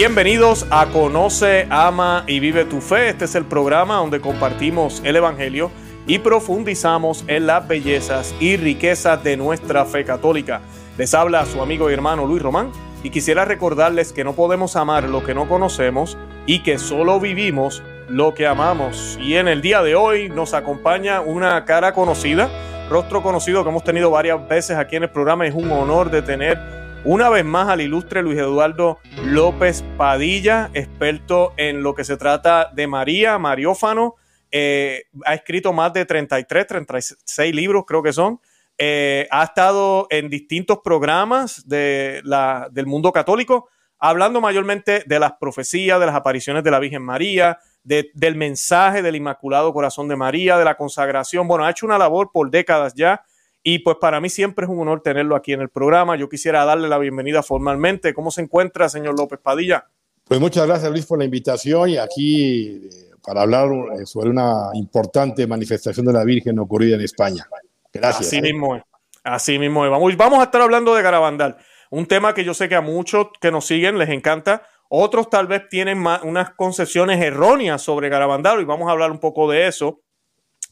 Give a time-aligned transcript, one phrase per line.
[0.00, 3.10] Bienvenidos a Conoce, Ama y Vive tu Fe.
[3.10, 5.70] Este es el programa donde compartimos el Evangelio
[6.06, 10.62] y profundizamos en las bellezas y riquezas de nuestra fe católica.
[10.96, 15.04] Les habla su amigo y hermano Luis Román y quisiera recordarles que no podemos amar
[15.04, 19.18] lo que no conocemos y que solo vivimos lo que amamos.
[19.20, 22.48] Y en el día de hoy nos acompaña una cara conocida,
[22.88, 25.46] rostro conocido que hemos tenido varias veces aquí en el programa.
[25.46, 31.54] Es un honor de tener una vez más al ilustre Luis Eduardo López Padilla, experto
[31.56, 34.16] en lo que se trata de María, Mariófano.
[34.50, 38.40] Eh, ha escrito más de 33, 36 libros, creo que son.
[38.76, 46.06] Eh, ha estado en distintos programas del mundo católico, hablando mayormente de las profecías, de
[46.06, 50.76] las apariciones de la Virgen María, del mensaje del Inmaculado Corazón de María, de la
[50.76, 51.48] consagración.
[51.48, 53.22] Bueno, ha hecho una labor por décadas ya
[53.62, 56.16] y pues para mí siempre es un honor tenerlo aquí en el programa.
[56.16, 58.14] Yo quisiera darle la bienvenida formalmente.
[58.14, 59.86] ¿Cómo se encuentra, señor López Padilla?
[60.24, 62.90] Pues muchas gracias, Luis, por la invitación y aquí eh,
[63.22, 67.46] para hablar eh, sobre una importante manifestación de la Virgen ocurrida en España.
[67.92, 68.28] Gracias.
[68.28, 68.82] Así mismo es.
[69.22, 69.90] Así mismo es.
[69.90, 71.58] Vamos, vamos a estar hablando de Garabandal.
[71.90, 74.62] Un tema que yo sé que a muchos que nos siguen les encanta.
[74.88, 79.50] Otros tal vez tienen unas concepciones erróneas sobre Garabandal y vamos a hablar un poco
[79.50, 80.00] de eso.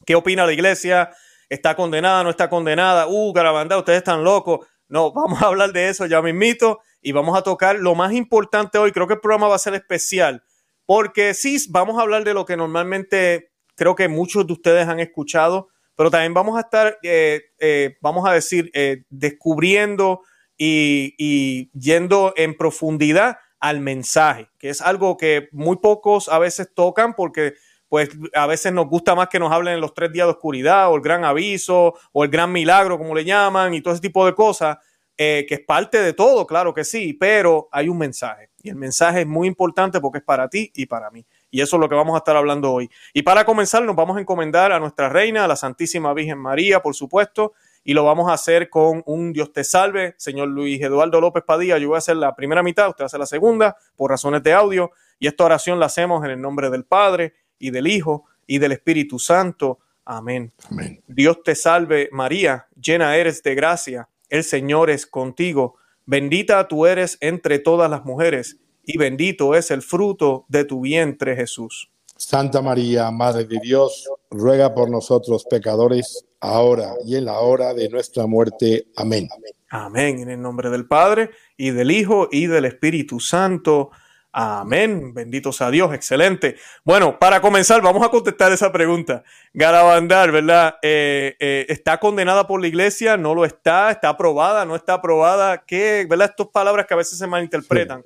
[0.05, 1.11] ¿Qué opina la iglesia?
[1.49, 2.23] ¿Está condenada?
[2.23, 3.07] ¿No está condenada?
[3.07, 4.67] Uh, Garabandal, ustedes están locos.
[4.87, 8.77] No, vamos a hablar de eso ya mismito y vamos a tocar lo más importante
[8.77, 8.91] hoy.
[8.91, 10.43] Creo que el programa va a ser especial
[10.85, 14.99] porque sí, vamos a hablar de lo que normalmente creo que muchos de ustedes han
[14.99, 20.21] escuchado, pero también vamos a estar, eh, eh, vamos a decir, eh, descubriendo
[20.57, 26.73] y, y yendo en profundidad al mensaje, que es algo que muy pocos a veces
[26.73, 27.53] tocan porque
[27.89, 30.91] pues a veces nos gusta más que nos hablen en los tres días de oscuridad
[30.91, 34.25] o el gran aviso o el gran milagro, como le llaman, y todo ese tipo
[34.25, 34.77] de cosas,
[35.17, 38.51] eh, que es parte de todo, claro que sí, pero hay un mensaje.
[38.61, 41.25] Y el mensaje es muy importante porque es para ti y para mí.
[41.49, 42.89] Y eso es lo que vamos a estar hablando hoy.
[43.13, 46.81] Y para comenzar, nos vamos a encomendar a nuestra reina, a la Santísima Virgen María,
[46.81, 51.19] por supuesto, y lo vamos a hacer con un Dios te salve, señor Luis Eduardo
[51.19, 51.79] López Padilla.
[51.79, 54.91] Yo voy a hacer la primera mitad, usted hacer la segunda, por razones de audio.
[55.17, 58.71] Y esta oración la hacemos en el nombre del Padre y del Hijo y del
[58.71, 59.79] Espíritu Santo.
[60.05, 60.51] Amén.
[60.71, 61.03] Amén.
[61.07, 65.75] Dios te salve, María, llena eres de gracia, el Señor es contigo.
[66.05, 71.35] Bendita tú eres entre todas las mujeres, y bendito es el fruto de tu vientre,
[71.35, 71.91] Jesús.
[72.19, 77.87] Santa María, Madre de Dios, ruega por nosotros pecadores ahora y en la hora de
[77.89, 78.87] nuestra muerte.
[78.95, 79.29] Amén.
[79.69, 80.19] Amén.
[80.19, 83.91] En el nombre del Padre y del Hijo y del Espíritu Santo.
[84.31, 85.13] Amén.
[85.13, 85.93] Bendito sea Dios.
[85.93, 86.55] Excelente.
[86.83, 89.23] Bueno, para comenzar, vamos a contestar esa pregunta.
[89.53, 90.75] Garabandal, ¿verdad?
[90.81, 93.17] Eh, eh, ¿Está condenada por la iglesia?
[93.17, 93.91] ¿No lo está?
[93.91, 94.65] ¿Está aprobada?
[94.65, 95.63] ¿No está aprobada?
[95.65, 96.29] ¿Qué, ¿verdad?
[96.29, 98.03] Estas palabras que a veces se malinterpretan.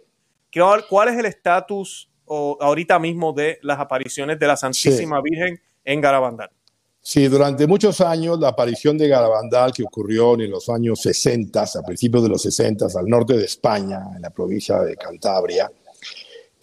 [0.89, 6.50] ¿Cuál es el estatus ahorita mismo de las apariciones de la Santísima Virgen en Garabandal?
[7.06, 11.81] Sí, durante muchos años la aparición de Garabandal, que ocurrió en los años 60, a
[11.85, 15.69] principios de los 60, al norte de España, en la provincia de Cantabria,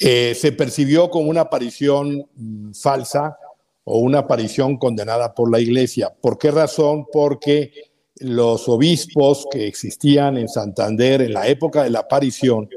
[0.01, 3.37] eh, se percibió como una aparición mm, falsa
[3.85, 6.11] o una aparición condenada por la Iglesia.
[6.21, 7.07] ¿Por qué razón?
[7.13, 7.73] Porque
[8.17, 12.69] los obispos que existían en Santander en la época de la aparición,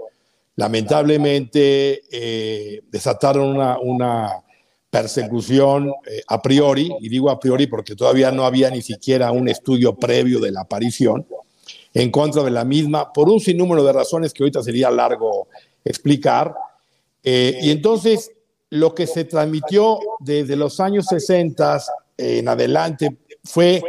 [0.56, 4.44] lamentablemente eh, desataron una
[4.90, 9.48] persecución eh, a priori, y digo a priori porque todavía no había ni siquiera un
[9.48, 11.26] estudio previo de la aparición,
[11.94, 15.48] en contra de la misma, por un sinnúmero de razones que ahorita sería largo
[15.84, 16.54] explicar.
[17.24, 18.32] Eh, y entonces
[18.70, 21.82] lo que se transmitió desde los años 60
[22.18, 23.82] en adelante fue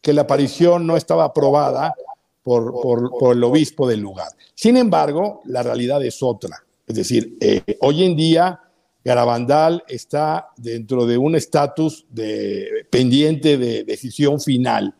[0.00, 1.94] que la aparición no estaba aprobada
[2.42, 2.72] por,
[3.18, 4.28] por, el obispo del lugar.
[4.54, 6.64] Sin embargo, la realidad es otra.
[6.86, 8.60] Es decir, eh, hoy en día
[9.04, 14.94] Garabandal está dentro de un estatus de, pendiente de decisión final,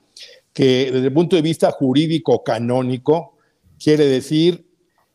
[0.53, 3.37] que desde el punto de vista jurídico canónico
[3.83, 4.67] quiere decir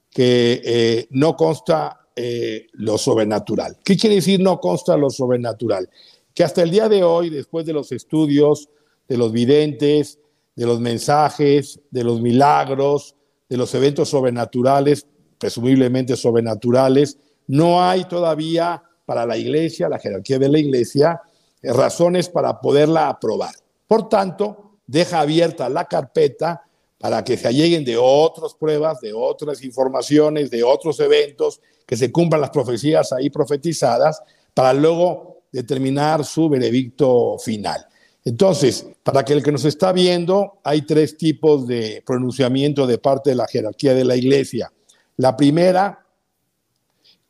[0.10, 3.78] que eh, no consta eh, lo sobrenatural.
[3.84, 5.90] ¿Qué quiere decir no consta lo sobrenatural?
[6.34, 8.70] Que hasta el día de hoy, después de los estudios
[9.08, 10.20] de los videntes,
[10.56, 13.16] de los mensajes, de los milagros,
[13.50, 15.06] de los eventos sobrenaturales,
[15.38, 17.18] presumiblemente sobrenaturales,
[17.48, 21.22] no hay todavía para la iglesia, la jerarquía de la iglesia,
[21.62, 23.54] razones para poderla aprobar.
[23.88, 26.64] Por tanto, deja abierta la carpeta
[26.98, 32.12] para que se alleguen de otras pruebas, de otras informaciones, de otros eventos, que se
[32.12, 34.22] cumplan las profecías ahí profetizadas,
[34.54, 37.86] para luego determinar su veredicto final.
[38.24, 43.30] Entonces, para que el que nos está viendo, hay tres tipos de pronunciamiento de parte
[43.30, 44.72] de la jerarquía de la iglesia.
[45.18, 46.06] La primera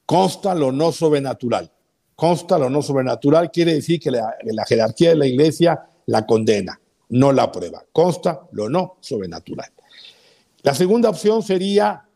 [0.05, 1.71] consta lo no sobrenatural.
[2.15, 6.79] Consta lo no sobrenatural quiere decir que la, la jerarquía de la iglesia la condena,
[7.09, 7.83] no la aprueba.
[7.91, 9.71] Consta lo no sobrenatural.
[10.63, 12.07] La segunda opción sería,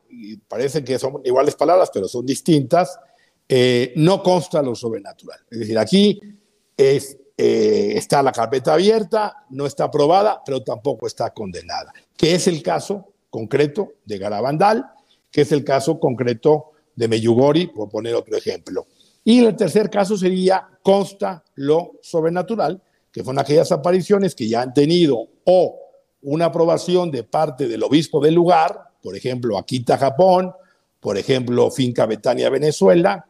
[0.47, 2.97] parece que son iguales palabras, pero son distintas,
[3.47, 5.39] eh, no consta lo sobrenatural.
[5.50, 6.19] Es decir, aquí
[6.75, 12.47] es, eh, está la carpeta abierta, no está aprobada, pero tampoco está condenada, que es
[12.47, 14.86] el caso concreto de Garabandal,
[15.31, 18.88] que es el caso concreto de Meyugori, por poner otro ejemplo.
[19.24, 22.81] Y el tercer caso sería consta lo sobrenatural,
[23.12, 25.80] que son aquellas apariciones que ya han tenido o
[26.22, 30.52] una aprobación de parte del obispo del lugar, por ejemplo, Akita, Japón,
[31.00, 33.26] por ejemplo, Finca Betania, Venezuela,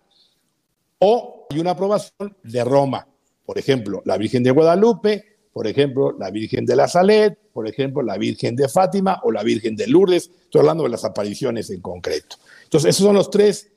[1.00, 3.08] o hay una aprobación de Roma,
[3.46, 8.02] por ejemplo, la Virgen de Guadalupe, por ejemplo, la Virgen de la Salet, por ejemplo,
[8.02, 10.30] la Virgen de Fátima o la Virgen de Lourdes.
[10.44, 12.38] Estoy hablando de las apariciones en concreto.
[12.64, 13.72] Entonces, esos son los tres,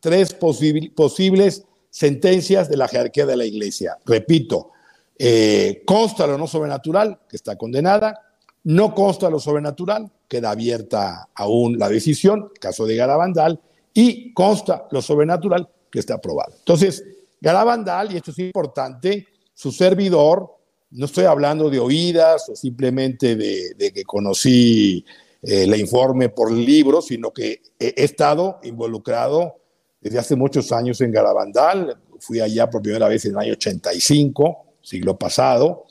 [0.00, 3.98] tres posibles sentencias de la jerarquía de la Iglesia.
[4.06, 4.70] Repito,
[5.18, 8.22] eh, consta lo no sobrenatural, que está condenada,
[8.64, 13.60] no consta lo sobrenatural, queda abierta aún la decisión, caso de Garabandal,
[13.92, 16.54] y consta lo sobrenatural, que está aprobado.
[16.58, 17.02] Entonces,
[17.40, 20.54] Garabandal, y esto es importante, su servidor,
[20.90, 25.04] no estoy hablando de oídas o simplemente de, que conocí
[25.42, 29.56] eh, informe por libro, sino que he, estado involucrado
[30.00, 31.98] desde hace muchos años en Garabandal.
[32.20, 35.86] Fui allá por primera vez en el año 85, siglo pasado.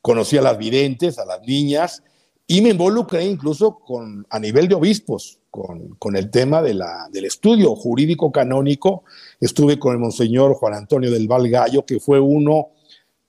[0.00, 2.02] Conocí a las videntes, a las niñas,
[2.46, 7.26] y me involucré incluso con, a nivel de obispos con, el tema de la, del
[7.26, 9.04] estudio jurídico canónico.
[9.38, 12.70] Estuve con el monseñor Juan Antonio del Val Gallo, que fue uno,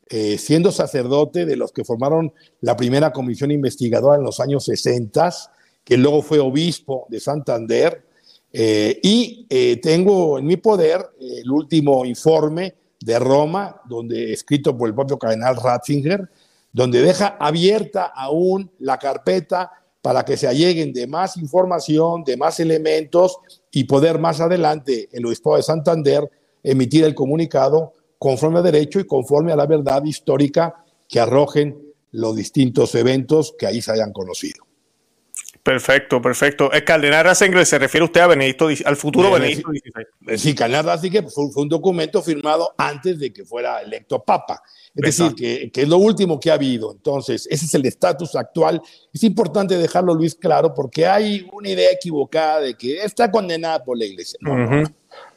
[0.09, 5.31] eh, siendo sacerdote, de los que formaron la primera comisión investigadora en los años 60,
[5.83, 8.05] que luego fue obispo de Santander.
[8.53, 14.87] Eh, y eh, tengo en mi poder el último informe de Roma, donde escrito por
[14.87, 16.29] el propio cardenal Ratzinger,
[16.71, 19.71] donde deja abierta aún la carpeta
[20.01, 23.37] para que se alleguen de más información, de más elementos
[23.71, 26.29] y poder más adelante el Obispo de Santander
[26.63, 31.77] emitir el comunicado conforme a derecho y conforme a la verdad histórica que arrojen
[32.11, 34.65] los distintos eventos que ahí se hayan conocido.
[35.63, 36.69] Perfecto, perfecto.
[36.73, 40.37] El cardenal Ratzinger se refiere usted a Benedicto, al futuro Benedicto XVI.
[40.37, 44.61] Sí, cardenal Ratzinger fue, un documento firmado antes de que fuera electo papa.
[44.93, 46.91] Es decir, que, que, es lo último que ha habido.
[46.91, 48.81] Entonces, ese es el estatus actual.
[49.13, 53.97] Es importante dejarlo, Luis, claro, porque hay una idea equivocada de que está condenada por
[53.97, 54.37] la iglesia.
[54.41, 54.83] No, no,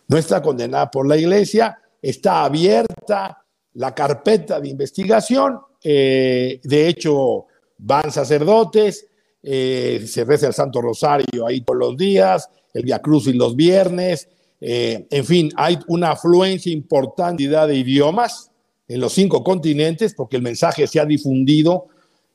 [0.08, 3.44] no está condenada por la iglesia, está abierta
[3.74, 5.60] la carpeta de investigación.
[5.84, 7.46] Eh, de hecho,
[7.78, 9.06] van sacerdotes
[9.48, 14.28] eh, se reza el Santo Rosario ahí todos los días, el Via y los viernes,
[14.60, 18.50] eh, en fin, hay una afluencia importante de idiomas
[18.88, 21.86] en los cinco continentes porque el mensaje se ha difundido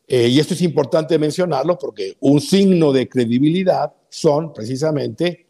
[0.08, 5.48] eh, y esto es importante mencionarlo porque un signo de credibilidad son precisamente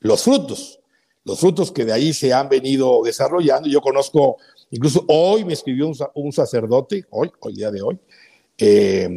[0.00, 0.80] los frutos,
[1.24, 3.68] los frutos que de ahí se han venido desarrollando.
[3.68, 4.38] Yo conozco,
[4.72, 7.96] incluso hoy me escribió un, un sacerdote, hoy, hoy día de hoy,
[8.58, 9.08] eh,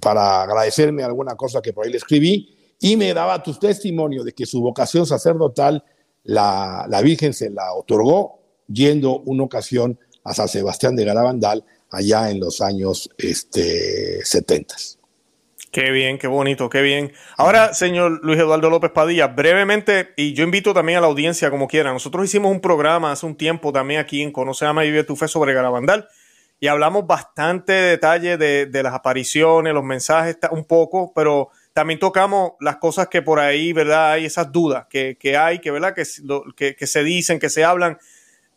[0.00, 4.32] para agradecerme alguna cosa que por ahí le escribí y me daba tu testimonio de
[4.32, 5.84] que su vocación sacerdotal
[6.24, 12.30] la, la Virgen se la otorgó yendo una ocasión a San Sebastián de Garabandal allá
[12.30, 14.74] en los años este, 70.
[15.70, 17.12] Qué bien, qué bonito, qué bien.
[17.36, 21.68] Ahora, señor Luis Eduardo López Padilla, brevemente, y yo invito también a la audiencia como
[21.68, 25.04] quiera, nosotros hicimos un programa hace un tiempo también aquí en Conoce, Ama y Vive
[25.04, 26.08] tu Fe sobre Garabandal
[26.60, 32.52] y hablamos bastante detalle de, de, las apariciones, los mensajes, un poco, pero también tocamos
[32.60, 34.12] las cosas que por ahí, ¿verdad?
[34.12, 35.94] Hay esas dudas que, que hay, que, ¿verdad?
[35.94, 37.98] Que, que, se dicen, que se hablan.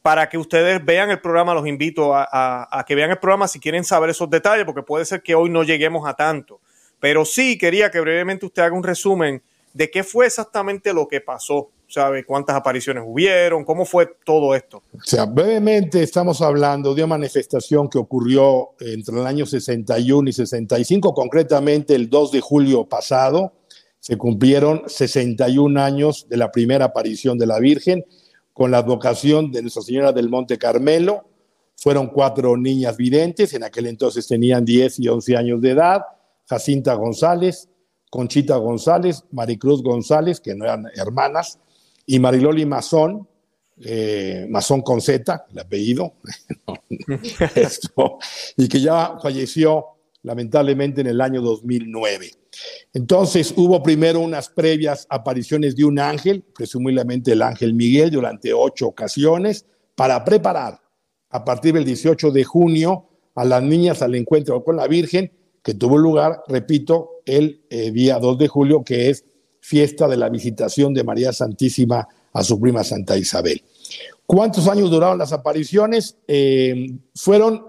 [0.01, 3.59] Para que ustedes vean el programa, los invito a, a que vean el programa si
[3.59, 6.59] quieren saber esos detalles, porque puede ser que hoy no lleguemos a tanto.
[6.99, 11.21] Pero sí quería que brevemente usted haga un resumen de qué fue exactamente lo que
[11.21, 12.25] pasó ¿sabe?
[12.25, 13.65] ¿Cuántas apariciones hubieron?
[13.65, 14.83] ¿Cómo fue todo esto?
[14.93, 21.13] O brevemente estamos hablando de una manifestación que ocurrió entre el año 61 y 65,
[21.13, 23.53] concretamente el 2 de julio pasado.
[23.99, 28.03] Se cumplieron 61 años de la primera aparición de la Virgen
[28.53, 31.25] con la advocación de Nuestra Señora del Monte Carmelo.
[31.75, 36.01] Fueron cuatro niñas videntes, en aquel entonces tenían 10 y 11 años de edad.
[36.47, 37.69] Jacinta González,
[38.11, 41.59] Conchita González, Maricruz González, que no eran hermanas,
[42.05, 43.25] y Mariloli Mazón,
[43.79, 46.15] eh, Mazón con Z, el apellido,
[48.57, 49.85] y que ya falleció
[50.23, 52.31] lamentablemente en el año 2009.
[52.93, 58.87] Entonces hubo primero unas previas apariciones de un ángel, presumiblemente el ángel Miguel, durante ocho
[58.87, 59.65] ocasiones,
[59.95, 60.81] para preparar
[61.29, 65.31] a partir del 18 de junio a las niñas al encuentro con la Virgen,
[65.63, 69.25] que tuvo lugar, repito, el eh, día 2 de julio, que es
[69.59, 73.61] fiesta de la visitación de María Santísima a su prima Santa Isabel.
[74.25, 76.17] ¿Cuántos años duraron las apariciones?
[76.27, 77.65] Eh, fueron,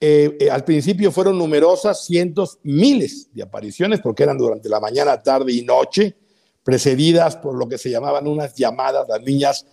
[0.00, 5.52] eh, al principio fueron numerosas, cientos, miles de apariciones, porque eran durante la mañana, tarde
[5.52, 6.14] y noche,
[6.62, 9.08] precedidas por lo que se llamaban unas llamadas.
[9.08, 9.66] Las niñas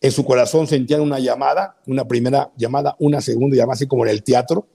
[0.00, 4.10] en su corazón sentían una llamada, una primera llamada, una segunda llamada, así como en
[4.10, 4.66] el teatro.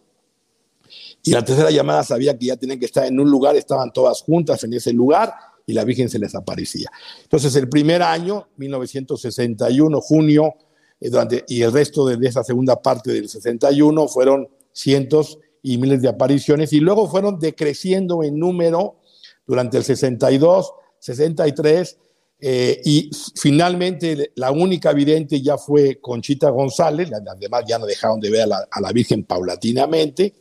[1.23, 4.21] Y la tercera llamada sabía que ya tenían que estar en un lugar, estaban todas
[4.21, 5.33] juntas en ese lugar
[5.65, 6.89] y la Virgen se les aparecía.
[7.23, 10.55] Entonces, el primer año, 1961, junio,
[10.99, 16.01] eh, durante, y el resto de, esa segunda parte del 61 fueron cientos y miles
[16.01, 18.99] de apariciones y luego fueron decreciendo en número
[19.45, 21.97] durante el 62, 63
[22.41, 28.29] eh, y finalmente la única vidente ya fue Conchita González, además ya no dejaron de
[28.29, 30.33] ver a la Virgen paulatinamente,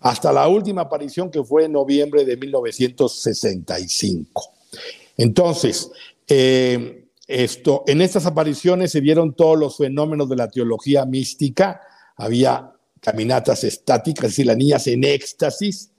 [0.00, 4.52] hasta la última aparición que fue en noviembre de 1965.
[5.16, 5.90] Entonces,
[6.28, 11.80] eh, esto, en estas apariciones se vieron todos los fenómenos de la teología mística,
[12.16, 15.90] había caminatas estáticas, es decir, las niñas en éxtasis,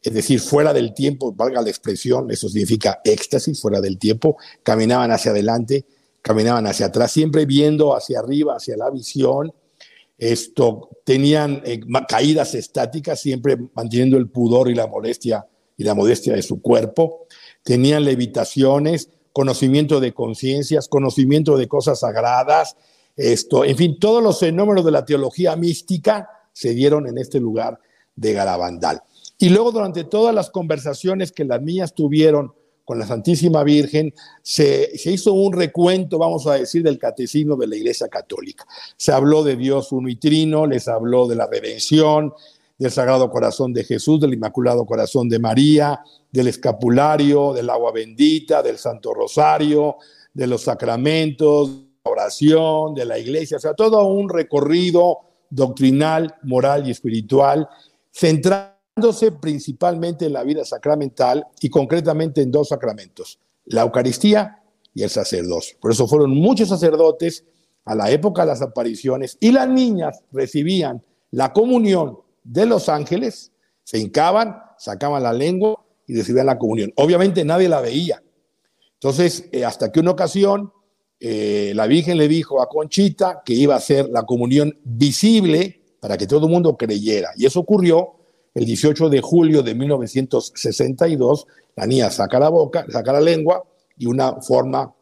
[0.00, 5.10] es decir, fuera del tiempo, valga la expresión, eso significa éxtasis, fuera del tiempo, caminaban
[5.10, 5.84] hacia adelante,
[6.22, 9.52] caminaban hacia atrás, siempre viendo hacia arriba, hacia la visión,
[10.18, 15.46] esto, tenían eh, caídas estáticas, siempre manteniendo el pudor y la modestia
[15.76, 17.26] y la modestia de su cuerpo,
[17.62, 22.76] tenían levitaciones, conocimiento de conciencias, conocimiento de cosas sagradas,
[23.18, 27.80] esto, en fin, todos los fenómenos de la teología mística se dieron en este lugar
[28.14, 29.02] de Garabandal.
[29.38, 32.52] Y luego durante todas las conversaciones que las niñas tuvieron
[32.88, 37.76] con la Santísima Virgen, se, hizo un recuento, vamos a decir, del catecismo de la
[37.76, 38.64] Iglesia Católica.
[38.96, 42.32] Se habló de Dios uno y trino, les habló de la redención,
[42.78, 46.00] del Sagrado Corazón de Jesús, del Inmaculado Corazón de María,
[46.32, 49.96] del escapulario, del agua bendita, del Santo Rosario,
[50.32, 55.18] de los sacramentos, de la oración, de la iglesia, o sea, todo un recorrido
[55.50, 57.68] doctrinal, moral y espiritual,
[58.10, 58.77] centrado
[59.40, 64.62] principalmente en la vida sacramental y concretamente en dos sacramentos, la Eucaristía
[64.94, 65.76] y el sacerdocio.
[65.80, 67.44] Por eso fueron muchos sacerdotes
[67.84, 73.52] a la época de las apariciones y las niñas recibían la comunión de los ángeles,
[73.84, 76.92] se hincaban, sacaban la lengua y recibían la comunión.
[76.96, 78.22] Obviamente nadie la veía.
[78.94, 80.72] Entonces, eh, hasta que una ocasión
[81.20, 86.16] eh, la Virgen le dijo a Conchita que iba a hacer la comunión visible para
[86.16, 87.30] que todo el mundo creyera.
[87.36, 88.17] Y eso ocurrió
[88.54, 93.64] el 18 de julio de 1962, la niña saca la boca, saca la lengua
[93.96, 94.92] y una forma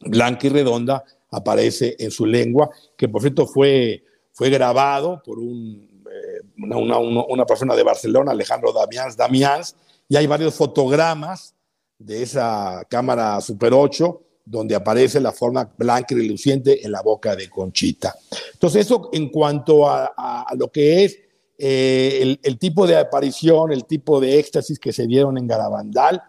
[0.00, 6.40] blanca y redonda aparece en su lengua, que por cierto fue, fue grabado por eh,
[6.58, 9.76] una, persona de Barcelona, Alejandro Damians, Damians,
[10.08, 11.54] y hay varios fotogramas
[11.98, 17.34] de esa cámara Super 8 donde aparece la forma blanca y reluciente en la boca
[17.34, 18.14] de Conchita.
[18.52, 21.23] Entonces, eso en cuanto a lo que es
[21.66, 26.22] eh, el, tipo de aparición, el tipo de éxtasis que se dieron en Garabandal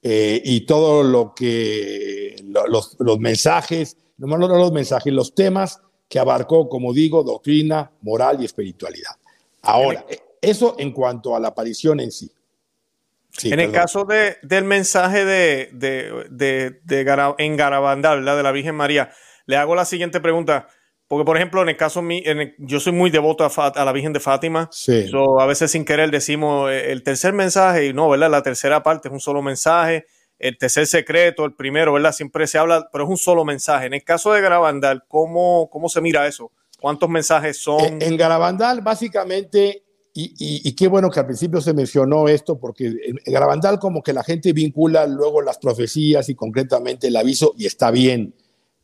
[0.00, 6.68] eh, y todo lo que los, mensajes, no, no los mensajes, los temas que abarcó,
[6.68, 9.10] como digo, doctrina, moral y espiritualidad.
[9.62, 10.06] Ahora,
[10.40, 12.30] eso en cuanto a la aparición en sí.
[13.42, 19.10] en el caso de, del mensaje de, de, de, en Garabandal, de la Virgen María,
[19.46, 20.68] le hago la siguiente pregunta.
[21.08, 22.24] Porque, por ejemplo, en el caso mío,
[22.58, 24.68] yo soy muy devoto a, la Virgen de Fátima.
[24.72, 25.08] Sí.
[25.38, 28.30] a veces sin querer decimos eh, el tercer mensaje, y no, ¿verdad?
[28.30, 30.06] La tercera parte es un solo mensaje.
[30.38, 32.12] El tercer secreto, el primero, ¿verdad?
[32.12, 33.86] Siempre se habla, pero es un solo mensaje.
[33.86, 36.50] En el caso de Garabandal, ¿cómo, cómo se mira eso?
[36.80, 38.02] ¿Cuántos mensajes son?
[38.02, 43.78] En, Garabandal, básicamente, y, qué bueno que al principio se mencionó esto, porque en Garabandal
[43.78, 48.34] como que la gente vincula luego las profecías y concretamente el aviso, y está bien.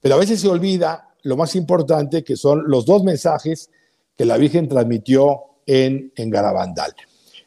[0.01, 3.71] Pero a veces se olvida lo más importante, que son los dos mensajes
[4.17, 6.95] que la Virgen transmitió en, Garabandal.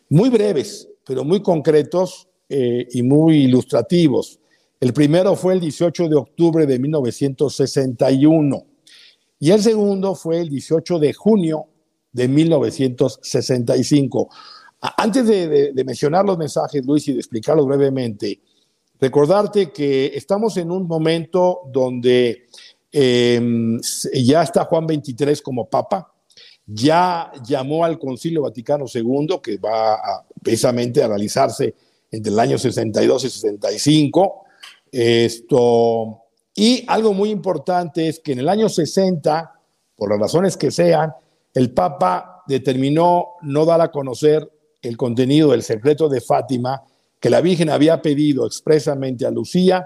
[0.10, 4.39] Muy breves, pero muy concretos eh, y muy ilustrativos.
[4.79, 8.65] El primero fue el 18 de octubre de 1961
[9.39, 11.67] y el segundo fue el 18 de junio
[12.12, 14.29] de 1965.
[14.98, 18.39] Antes de mencionar los mensajes, Luis, y de explicarlos brevemente,
[19.00, 22.48] recordarte que estamos en un momento donde
[22.97, 23.77] Em,
[24.13, 26.13] ya está Juan 23 como papa.
[26.65, 31.75] ya llamó al Concilio Vaticano II, que va precisamente a realizarse
[32.09, 34.45] entre el año 62 y 65.
[34.91, 36.21] Esto,
[36.55, 39.59] y algo muy importante es que en el año 60,
[39.95, 41.13] por las razones que sean,
[41.53, 44.49] el Papa determinó no dar a conocer
[44.81, 46.81] el contenido del secreto de Fátima
[47.19, 49.85] que la Virgen había pedido expresamente a Lucía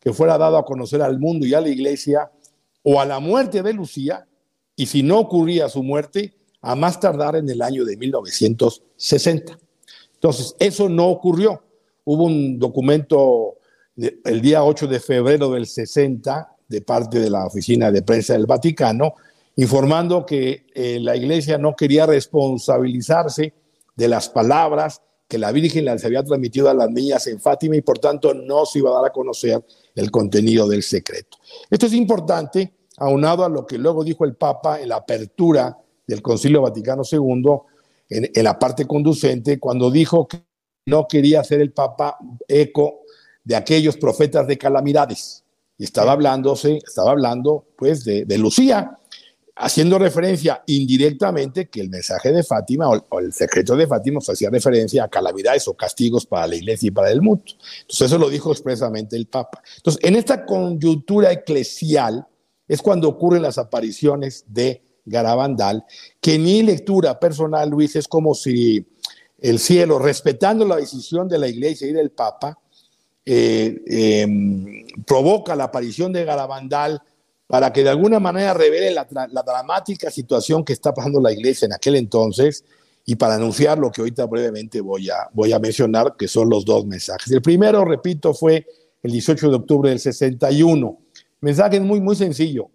[0.00, 2.30] que fuera dado a conocer al mundo y a la iglesia
[2.88, 4.28] o a la muerte de Lucía,
[4.76, 9.58] y si no ocurría su muerte, a más tardar en el año de 1960.
[10.14, 11.64] Entonces, eso no ocurrió.
[12.04, 13.56] Hubo un documento
[13.96, 18.46] el día 8 de febrero del 60 de parte de la Oficina de Prensa del
[18.46, 19.14] Vaticano,
[19.56, 23.52] informando que eh, la Iglesia no quería responsabilizarse
[23.96, 27.80] de las palabras que la Virgen les había transmitido a las niñas en Fátima y
[27.80, 29.64] por tanto no se iba a dar a conocer
[29.94, 31.38] el contenido del secreto.
[31.70, 35.76] Esto es importante, aunado a lo que luego dijo el Papa en la apertura
[36.06, 37.44] del Concilio Vaticano II,
[38.08, 40.42] en, la parte conducente, cuando dijo que
[40.86, 43.00] no quería hacer el Papa eco
[43.44, 45.44] de aquellos profetas de calamidades.
[45.78, 48.98] Y estaba hablándose, estaba hablando pues de, Lucía,
[49.56, 55.04] haciendo referencia indirectamente que el mensaje de Fátima o, el secreto de Fátima hacía referencia
[55.04, 57.44] a calamidades o castigos para la iglesia y para el mundo.
[57.80, 59.62] Entonces eso lo dijo expresamente el Papa.
[59.76, 62.26] Entonces en esta coyuntura eclesial
[62.68, 65.84] es cuando ocurren las apariciones de Garabandal,
[66.20, 68.86] que mi lectura personal, Luis, es como si
[69.38, 72.58] el cielo, respetando la decisión de la iglesia y del Papa,
[73.24, 77.02] eh, em, provoca la aparición de Garabandal
[77.46, 79.04] para que de alguna manera revele la,
[79.42, 82.64] dramática situación que está pasando la iglesia en aquel entonces
[83.04, 86.64] y para anunciar lo que ahorita brevemente voy a, voy a mencionar, que son los
[86.64, 87.30] dos mensajes.
[87.30, 88.66] El primero, repito, fue
[89.02, 90.98] el 18 de octubre del 61.
[91.40, 92.70] Mensaje muy, muy sencillo.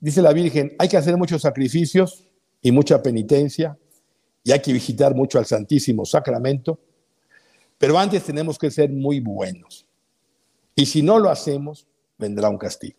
[0.00, 2.28] Dice la Virgen, hay que hacer muchos sacrificios
[2.60, 3.78] y mucha penitencia
[4.42, 6.78] y hay que visitar mucho al Santísimo Sacramento,
[7.78, 9.86] pero antes tenemos que ser muy buenos.
[10.76, 11.86] Y si no lo hacemos,
[12.18, 12.98] vendrá un castigo.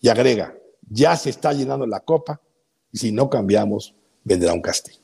[0.00, 0.56] Y agrega,
[0.88, 2.40] ya se está llenando la copa
[2.90, 4.98] y si no cambiamos, vendrá un castigo.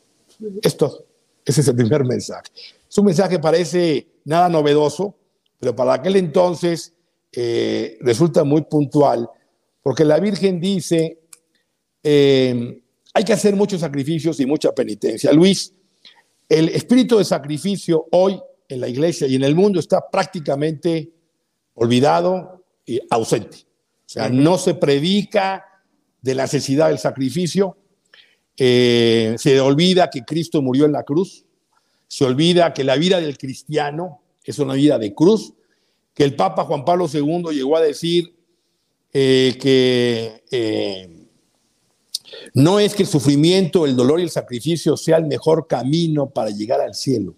[0.62, 1.04] Esto,
[1.44, 2.50] ese es el primer mensaje.
[2.88, 5.14] Es un mensaje parece nada novedoso,
[5.58, 6.94] pero para aquel entonces
[7.32, 9.28] eh, resulta muy puntual,
[9.82, 11.18] porque la Virgen dice,
[12.02, 12.82] eh,
[13.14, 15.32] hay que hacer muchos sacrificios y mucha penitencia.
[15.32, 15.74] Luis,
[16.48, 21.10] el espíritu de sacrificio hoy en la iglesia y en el mundo está prácticamente
[21.74, 23.58] olvidado y ausente.
[23.58, 25.64] O sea, no se predica
[26.22, 27.76] de la necesidad del sacrificio,
[28.56, 31.44] eh, se olvida que Cristo murió en la cruz,
[32.08, 35.54] se olvida que la vida del cristiano es una vida de cruz,
[36.18, 38.34] que el Papa Juan Pablo II llegó a decir
[39.12, 41.26] eh, que eh,
[42.54, 46.50] no es que el sufrimiento, el dolor y el sacrificio sea el mejor camino para
[46.50, 47.36] llegar al cielo,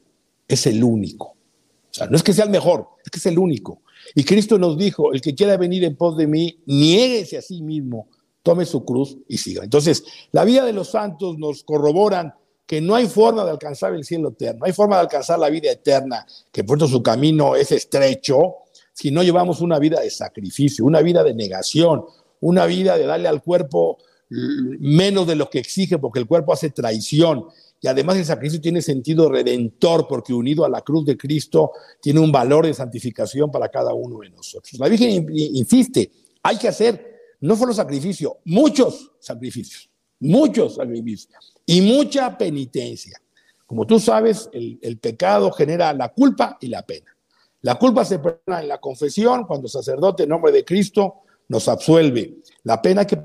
[0.48, 1.26] es el único.
[1.26, 3.82] O sea, no es que sea el mejor, es que es el único.
[4.14, 7.60] Y Cristo nos dijo, el que quiera venir en pos de mí, niéguese a sí
[7.60, 8.08] mismo,
[8.42, 9.62] tome su cruz y siga.
[9.62, 12.32] Entonces, la vida de los santos nos corroboran
[12.70, 15.50] que no hay forma de alcanzar el cielo eterno, no hay forma de alcanzar la
[15.50, 18.58] vida eterna, que por su camino es estrecho,
[19.00, 22.04] si no llevamos una vida de sacrificio, una vida de negación,
[22.40, 23.96] una vida de darle al cuerpo
[24.28, 27.46] menos de lo que exige, porque el cuerpo hace traición.
[27.80, 32.20] Y además el sacrificio tiene sentido redentor porque unido a la cruz de Cristo tiene
[32.20, 34.78] un valor de santificación para cada uno de nosotros.
[34.78, 36.10] La Virgen insiste,
[36.42, 41.32] hay que hacer no solo sacrificio, muchos sacrificios, muchos sacrificios
[41.64, 43.18] y mucha penitencia.
[43.64, 47.16] Como tú sabes, el, pecado genera la culpa y la pena.
[47.62, 51.68] La culpa se perdona en la confesión cuando el sacerdote en nombre de Cristo nos
[51.68, 52.38] absuelve.
[52.64, 53.18] La pena que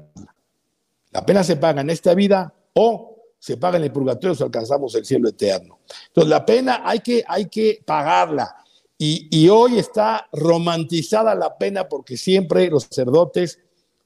[1.12, 4.94] la pena se paga en esta vida o se paga en el purgatorio si alcanzamos
[4.96, 5.80] el cielo eterno.
[6.08, 8.54] Entonces, la pena hay que, hay que pagarla.
[8.98, 13.60] Y, y, hoy está romantizada la pena porque siempre los sacerdotes,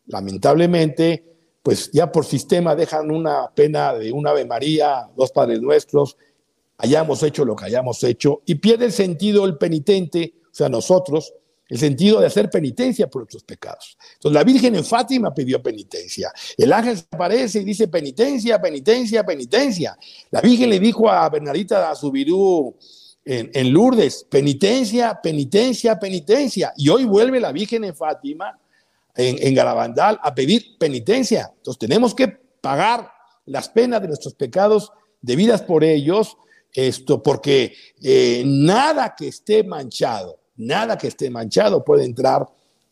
[0.06, 1.24] lamentablemente,
[1.64, 6.16] pues ya por sistema dejan una pena de un Ave María, dos Padres Nuestros,
[6.80, 11.34] hayamos hecho lo que hayamos hecho, y pierde el sentido el penitente, o sea, nosotros,
[11.68, 13.96] el sentido de hacer penitencia por nuestros pecados.
[14.14, 16.32] Entonces la Virgen en Fátima pidió penitencia.
[16.58, 19.96] El ángel aparece y dice penitencia, penitencia, penitencia.
[20.32, 22.76] La Virgen le dijo a Bernadita Azubirú
[23.24, 26.74] en, en Lourdes, penitencia, penitencia, penitencia.
[26.76, 28.58] Y hoy vuelve la Virgen en Fátima,
[29.16, 31.52] en, en Garabandal, a pedir penitencia.
[31.56, 33.12] Entonces tenemos que pagar
[33.46, 36.36] las penas de nuestros pecados debidas por ellos,
[36.74, 42.46] esto, porque eh, nada que esté manchado nada que esté manchado puede entrar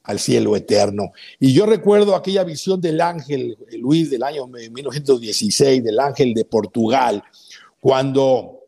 [0.03, 1.11] al cielo eterno.
[1.39, 7.21] Y yo recuerdo aquella visión del ángel, Luis, del año 1916, del ángel de Portugal,
[7.79, 8.61] cuando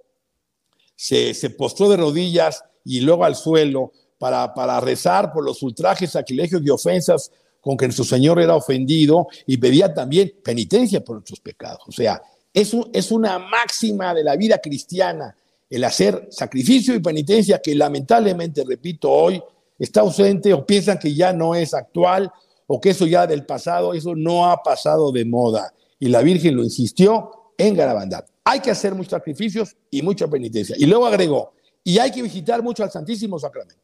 [0.95, 6.11] se, se postró de rodillas y luego al suelo para, para rezar por los ultrajes,
[6.11, 11.39] sacrilegios y ofensas con que nuestro Señor era ofendido y pedía también penitencia por nuestros
[11.39, 11.81] pecados.
[11.87, 12.21] O sea,
[12.53, 15.35] es, una máxima de la vida cristiana
[15.69, 19.41] el hacer sacrificio y penitencia que lamentablemente, repito, hoy
[19.77, 22.31] está ausente o piensan que ya no es actual
[22.65, 25.73] o que eso ya del pasado, eso no ha pasado de moda.
[25.99, 28.25] Y la Virgen lo insistió en Garabandal.
[28.43, 30.75] Hay que hacer muchos sacrificios y mucha penitencia.
[30.77, 33.81] Y luego agregó, y hay que visitar mucho al Santísimo Sacramento.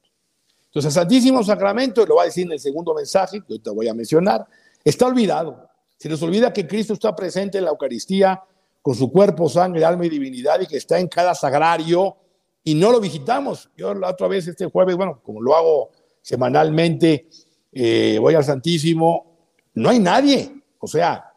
[0.65, 3.87] Entonces, el Santísimo Sacramento, lo va a decir en el segundo mensaje, que te voy
[3.87, 4.45] a mencionar,
[4.83, 5.69] está olvidado.
[5.97, 8.43] Se nos olvida que Cristo está presente en la Eucaristía
[8.85, 12.17] con su cuerpo, sangre, alma y divinidad y que está en cada sagrario
[12.63, 13.67] y no lo visitamos.
[13.75, 15.89] Yo la otra vez, este jueves, bueno, como lo hago
[16.21, 17.27] semanalmente,
[17.71, 19.39] eh, voy al Santísimo,
[19.73, 20.53] no hay nadie.
[20.77, 21.33] O sea,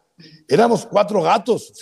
[0.47, 1.73] éramos cuatro gatos.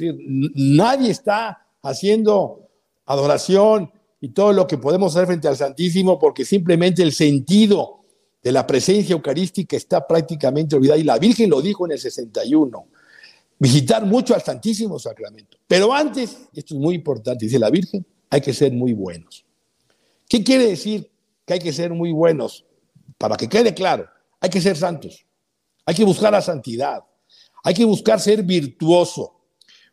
[0.55, 2.69] nadie está haciendo
[3.05, 8.05] adoración, y todo lo que podemos hacer frente al Santísimo, porque simplemente el sentido
[8.41, 11.01] de la presencia eucarística está prácticamente olvidado.
[11.01, 12.87] Y la Virgen lo dijo en el 61,
[13.59, 15.57] visitar mucho al Santísimo Sacramento.
[15.67, 19.45] Pero antes, esto es muy importante, dice la Virgen, hay que ser muy buenos.
[20.27, 21.09] ¿Qué quiere decir
[21.45, 22.65] que hay que ser muy buenos?
[23.17, 24.07] Para que quede claro,
[24.39, 25.25] hay que ser santos,
[25.85, 27.03] hay que buscar la santidad,
[27.63, 29.39] hay que buscar ser virtuoso,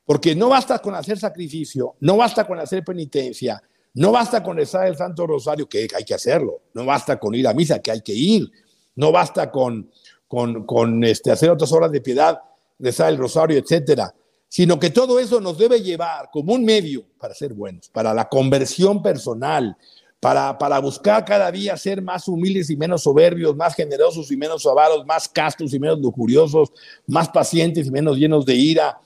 [0.04, 3.62] porque no basta con hacer sacrificio, no basta con hacer penitencia,
[3.94, 6.62] no basta con rezar el Santo Rosario, que hay que hacerlo.
[6.74, 8.50] No basta con ir a misa, que hay que ir.
[8.96, 9.90] No basta con,
[10.26, 12.40] con, este, hacer otras horas de piedad,
[12.78, 14.14] rezar el Rosario, etcétera.
[14.48, 18.28] Sino que todo eso nos debe llevar como un medio para ser buenos, para la
[18.28, 19.76] conversión personal,
[20.20, 24.64] para, para, buscar cada día ser más humildes y menos soberbios, más generosos y menos
[24.64, 26.72] avaros, más castos y menos lujuriosos,
[27.06, 29.00] más pacientes y menos llenos de ira,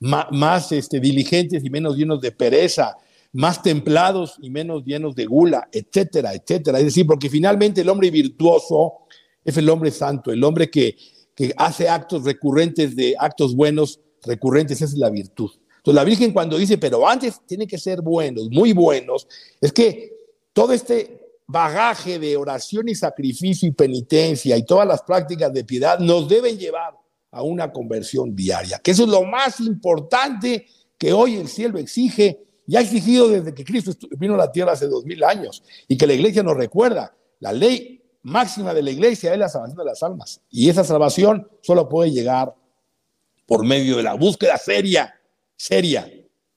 [0.00, 2.96] más, este, diligentes y menos llenos de pereza,
[3.32, 6.78] más templados y menos llenos de gula, etcétera, etcétera.
[6.78, 9.06] Es decir, porque finalmente el hombre virtuoso
[9.44, 10.96] es el hombre santo, el hombre que,
[11.56, 15.50] hace actos recurrentes de actos buenos, recurrentes, es la virtud.
[15.76, 19.26] Entonces la Virgen cuando dice, pero antes tiene que ser buenos, muy buenos,
[19.60, 20.14] es que
[20.52, 25.98] todo este bagaje de oración y sacrificio y penitencia y todas las prácticas de piedad
[25.98, 26.94] nos deben llevar
[27.30, 30.66] a una conversión diaria, que eso es lo más importante
[30.96, 34.72] que hoy el cielo exige y ha exigido desde que Cristo vino a la tierra
[34.72, 37.14] hace dos mil años y que la iglesia nos recuerda.
[37.40, 41.48] La ley máxima de la iglesia es la salvación de las almas y esa salvación
[41.60, 42.54] solo puede llegar
[43.46, 45.14] por medio de la búsqueda seria,
[45.56, 46.10] seria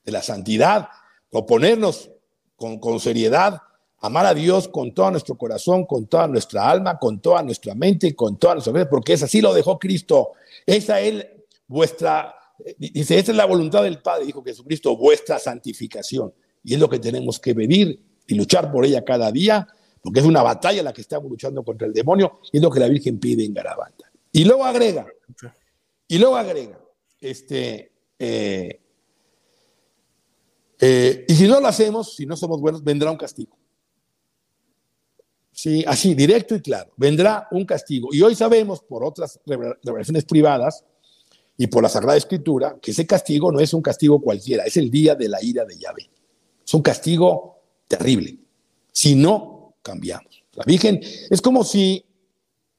[0.04, 0.88] de la santidad,
[1.30, 2.10] proponernos
[2.56, 3.62] con, con seriedad
[4.00, 8.08] amar a Dios con todo nuestro corazón, con toda nuestra alma, con toda nuestra mente
[8.08, 10.32] y con toda nuestra vida, porque es así lo dejó Cristo.
[10.66, 11.26] Esa es
[11.66, 12.34] vuestra
[12.76, 16.34] Dice, esta es la voluntad del Padre, dijo Jesucristo, vuestra santificación.
[16.64, 19.68] Y es lo que tenemos que pedir y luchar por ella cada día,
[20.08, 22.80] porque es una batalla la que estamos luchando contra el demonio, y es lo que
[22.80, 24.10] la Virgen pide en Garabanta.
[24.32, 25.06] Y luego agrega,
[26.06, 26.80] y luego agrega,
[27.20, 28.80] este, eh,
[30.80, 33.54] eh, y si no lo hacemos, si no somos buenos, vendrá un castigo.
[35.52, 38.08] Sí, así, directo y claro, vendrá un castigo.
[38.10, 40.86] Y hoy sabemos, por otras revelaciones privadas,
[41.58, 44.90] y por la Sagrada Escritura que ese castigo no es un castigo cualquiera, es el
[44.90, 46.08] día de la ira de Yahvé.
[46.66, 48.38] Es un castigo terrible.
[48.90, 49.57] Si no
[49.88, 50.42] cambiamos.
[50.52, 52.04] La Virgen, es como si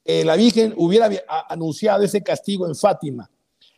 [0.04, 1.10] eh, la Virgen hubiera
[1.48, 3.28] anunciado ese castigo en Fátima.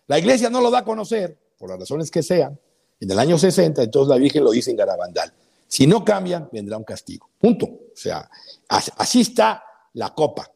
[0.07, 2.59] La iglesia no lo da a conocer, por las razones que sean,
[3.01, 5.33] en el año 60, entonces la Virgen lo dice en Garabandal.
[5.67, 7.31] Si no cambian, vendrá un castigo.
[7.39, 7.67] Punto.
[7.67, 8.29] O sea,
[8.69, 9.65] así está
[9.95, 10.51] la copa.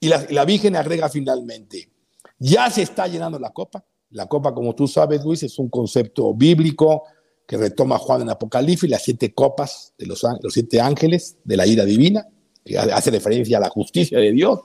[0.00, 1.90] Y la, la Virgen agrega finalmente,
[2.38, 6.34] ya se está llenando la copa, la copa, como tú sabes, Luis, es un concepto
[6.34, 7.04] bíblico
[7.46, 11.84] que retoma Juan en Apocalipsis, las siete copas de los, siete ángeles de la ira
[11.84, 12.26] divina,
[12.64, 14.60] que hace referencia a la justicia de Dios.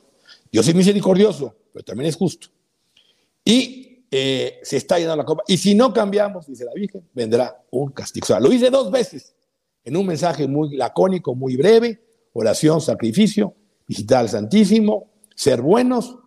[0.52, 2.48] Dios es misericordioso, pero también es justo.
[3.44, 5.44] Y eh, se está llenando la copa.
[5.48, 8.24] Y si no cambiamos, dice la Virgen, vendrá un castigo.
[8.24, 9.34] O sea, lo dice dos veces
[9.88, 12.02] en un mensaje muy lacónico, muy breve,
[12.34, 13.56] oración, sacrificio,
[13.88, 16.18] visitar al Santísimo, ser buenos,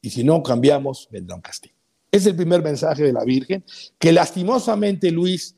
[0.00, 1.74] y si no cambiamos, vendrá un castigo.
[2.10, 3.64] Es el primer mensaje de la Virgen,
[3.98, 5.56] que lastimosamente Luis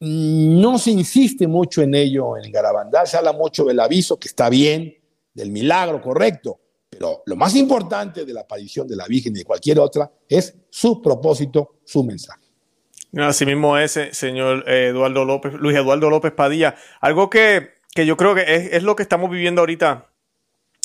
[0.00, 4.48] no se insiste mucho en ello en Garabandal, se habla mucho del aviso, que está
[4.48, 4.96] bien,
[5.34, 9.44] del milagro, correcto, pero lo más importante de la aparición de la Virgen y de
[9.44, 12.48] cualquier otra es su propósito, su mensaje.
[13.16, 16.74] Así mismo es, eh, señor Eduardo López, Luis Eduardo López Padilla.
[17.00, 20.12] Algo que, yo creo que es, es, lo que estamos viviendo ahorita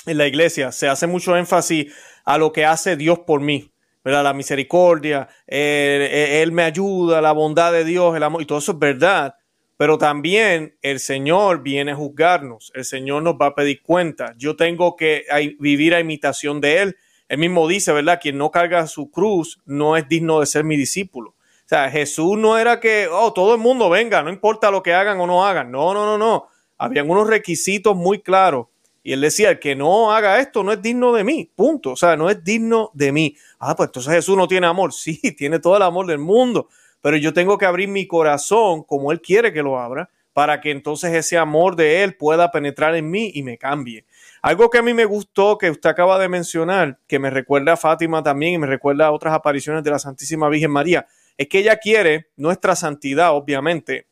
[0.06, 1.93] en la iglesia se hace mucho énfasis
[2.26, 3.72] a lo que hace Dios por mí,
[4.03, 4.23] ¿verdad?
[4.23, 8.79] La misericordia, él, me ayuda, la bondad de Dios, el amor, y todo eso es
[8.79, 9.35] verdad.
[9.77, 14.33] Pero también el Señor viene a juzgarnos, el Señor nos va a pedir cuenta.
[14.37, 15.25] Yo tengo que
[15.59, 16.97] vivir a imitación de Él.
[17.27, 18.19] Él mismo dice, ¿verdad?
[18.21, 21.31] Quien no carga su cruz no es digno de ser mi discípulo.
[21.31, 24.93] O sea, Jesús no era que, oh, todo el mundo venga, no importa lo que
[24.93, 25.71] hagan o no hagan.
[25.71, 26.47] No, no, no, no.
[26.77, 28.67] Habían unos requisitos muy claros
[29.03, 31.91] y él decía, el que no haga esto no es digno de mí, punto.
[31.91, 33.35] O sea, no es digno de mí.
[33.59, 34.91] Ah, pues entonces Jesús no tiene amor.
[35.03, 36.69] Sí, tiene todo el amor del mundo,
[37.01, 40.71] pero yo tengo que abrir mi corazón como Él quiere que lo abra para que
[40.71, 44.05] entonces ese amor de Él pueda penetrar en mí y me cambie.
[44.41, 47.77] Algo que a mí me gustó, que usted acaba de mencionar, que me recuerda a
[47.77, 51.05] Fátima también y me recuerda a otras apariciones de la Santísima Virgen María,
[51.37, 54.07] es que ella quiere nuestra santidad, obviamente,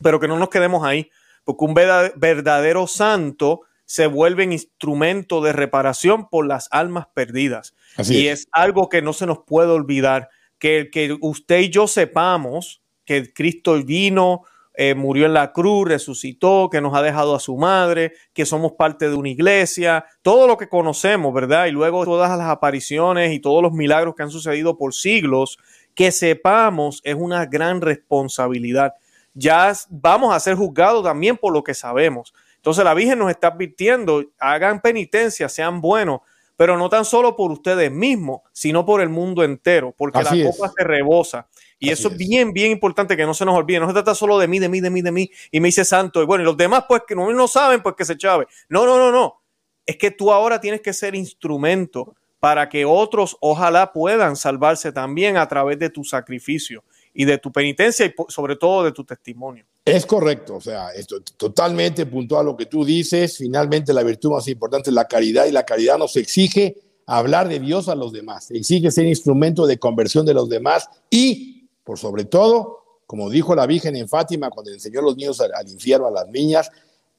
[0.00, 1.10] pero que no nos quedemos ahí,
[1.44, 7.74] porque un verdadero santo se vuelven instrumento de reparación por las almas perdidas.
[8.08, 8.46] y es.
[8.52, 13.82] algo que no se nos puede olvidar, que, que usted y yo sepamos que Cristo
[13.82, 14.42] vino,
[14.74, 18.72] eh, murió en la cruz, resucitó, que nos ha dejado a su madre, que somos
[18.72, 21.66] parte de una iglesia, todo lo que conocemos, ¿verdad?
[21.66, 25.58] Y luego todas las apariciones y todos los milagros que han sucedido por siglos,
[25.94, 28.94] que sepamos es una gran responsabilidad.
[29.34, 32.32] Ya vamos a ser juzgados también por lo que sabemos.
[32.62, 36.20] Entonces la Virgen nos está advirtiendo, hagan penitencia, sean buenos,
[36.54, 40.72] pero no tan solo por ustedes mismos, sino por el mundo entero, porque la copa
[40.76, 41.48] se rebosa.
[41.80, 43.80] Y eso es bien, bien importante que no se nos olvide.
[43.80, 45.28] No se trata solo de mí, de mí, de mí, de mí.
[45.50, 46.22] Y me dice santo.
[46.22, 48.46] Y bueno, y los demás, pues que no, no saben, pues que se chave.
[48.68, 49.42] No, no, no, no.
[49.84, 55.36] Es que tú ahora tienes que ser instrumento para que otros ojalá puedan salvarse también
[55.36, 59.64] a través de tu sacrificio y de tu penitencia y sobre todo de tu testimonio.
[59.84, 63.38] Es correcto, o sea, esto totalmente puntual lo que tú dices.
[63.38, 67.58] Finalmente, la virtud más importante es la caridad y la caridad nos exige hablar de
[67.58, 72.24] Dios a los demás, exige ser instrumento de conversión de los demás y, por sobre
[72.24, 76.06] todo, como dijo la Virgen en Fátima cuando enseñó a los niños al, al infierno,
[76.06, 76.70] a las niñas,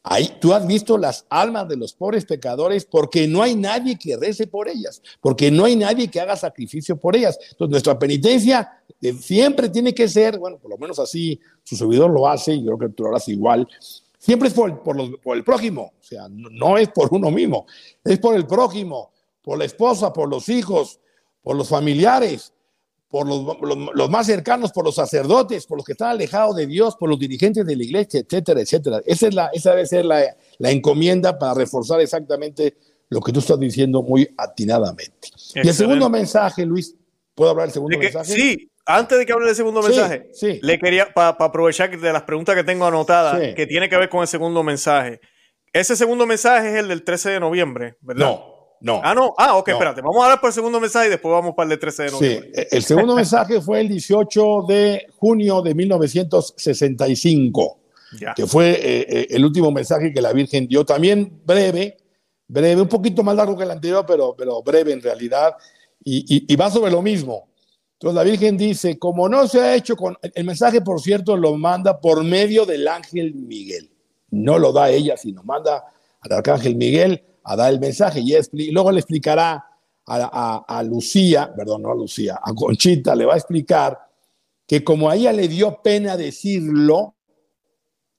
[0.05, 4.17] Ahí tú has visto las almas de los pobres pecadores porque no hay nadie que
[4.17, 7.39] rece por ellas, porque no hay nadie que haga sacrificio por ellas.
[7.51, 8.83] Entonces nuestra penitencia
[9.19, 12.77] siempre tiene que ser, bueno, por lo menos así su servidor lo hace y yo
[12.77, 13.67] creo que tú lo harás igual,
[14.17, 17.65] siempre es por, por, el prójimo, o sea, no, es por uno mismo,
[18.03, 19.11] es por el prójimo,
[19.41, 20.99] por la esposa, por los hijos,
[21.41, 22.52] por los familiares,
[23.13, 27.07] por los, más cercanos, por los sacerdotes, por los que están alejados de Dios, por
[27.07, 29.01] los dirigentes de la iglesia, etcétera, etcétera.
[29.05, 32.75] Esa, es la, esa debe ser la, la encomienda para reforzar exactamente
[33.09, 35.29] lo que tú estás diciendo muy atinadamente.
[35.53, 36.95] Y el segundo mensaje, Luis,
[37.35, 38.33] ¿puedo hablar del segundo mensaje?
[38.33, 40.31] Sí, antes de que hable del segundo mensaje,
[40.63, 44.21] le quería, para aprovechar de las preguntas que tengo anotadas, que tiene que ver con
[44.21, 45.21] el segundo mensaje.
[45.71, 48.25] Ese segundo mensaje es el del 13 de noviembre, ¿verdad?
[48.25, 48.52] No.
[48.83, 48.99] No.
[49.01, 49.33] Ah, no.
[49.37, 50.01] Ah, ok, espérate.
[50.01, 52.11] Vamos a hablar por el segundo mensaje y después vamos para el de 13 de
[52.11, 52.51] noviembre.
[52.53, 57.79] Sí, el segundo mensaje fue el 18 de junio de 1965,
[58.35, 60.85] que fue eh, eh, el último mensaje que la Virgen dio.
[60.85, 61.95] También breve,
[62.45, 65.55] breve, un poquito más largo que el anterior, pero, pero breve en realidad,
[66.03, 67.47] y, y va sobre lo mismo.
[67.93, 70.17] Entonces la Virgen dice, como no se ha hecho con...
[70.21, 73.89] El mensaje, por cierto, lo manda por medio del ángel Miguel.
[74.29, 75.85] No lo da ella, sino manda
[76.19, 79.65] al arcángel Miguel a dar el mensaje y, luego le explicará
[80.05, 83.97] a, Lucía, perdón, no a Lucía, a Conchita, le va a explicar
[84.67, 87.15] que como a ella le dio pena decirlo,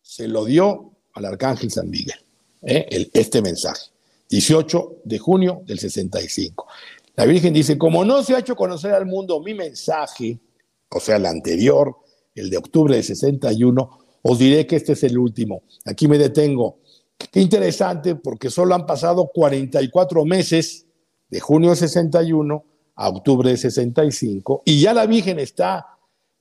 [0.01, 2.19] se lo dio al arcángel San Miguel,
[2.63, 3.09] ¿eh?
[3.13, 3.91] este mensaje,
[4.29, 6.67] 18 de junio del 65.
[7.17, 10.39] La Virgen dice, como no se ha hecho conocer al mundo mi mensaje,
[10.91, 11.97] o sea, el anterior,
[12.35, 15.63] el de octubre del 61, os diré que este es el último.
[15.85, 16.79] Aquí me detengo.
[17.17, 20.87] Qué interesante porque solo han pasado 44 meses
[21.29, 22.65] de junio de 61
[22.97, 25.87] a octubre de 65 y ya la Virgen está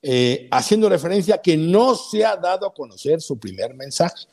[0.01, 4.25] eh, haciendo referencia a que no se ha dado a conocer su primer mensaje.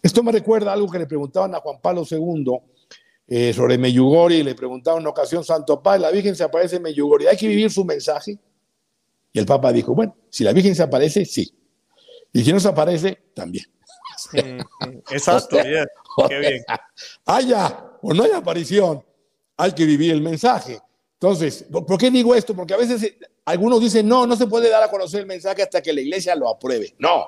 [0.00, 2.60] Esto me recuerda a algo que le preguntaban a Juan Pablo II
[3.26, 7.26] eh, sobre Meyugori, le preguntaban en ocasión, Santo Padre, la Virgen se aparece en Meyugori,
[7.26, 8.38] ¿hay que vivir su mensaje?
[9.32, 11.52] Y el Papa dijo, bueno, si la Virgen se aparece, sí.
[12.32, 13.64] Y si no se aparece, también.
[15.10, 15.56] Exacto,
[16.28, 16.64] qué bien.
[17.24, 19.04] Haya o no haya aparición,
[19.56, 20.80] hay que vivir el mensaje.
[21.14, 22.54] Entonces, ¿por qué digo esto?
[22.54, 25.62] Porque a veces eh, algunos dicen, no, no se puede dar a conocer el mensaje
[25.62, 26.94] hasta que la iglesia lo apruebe.
[26.98, 27.26] No,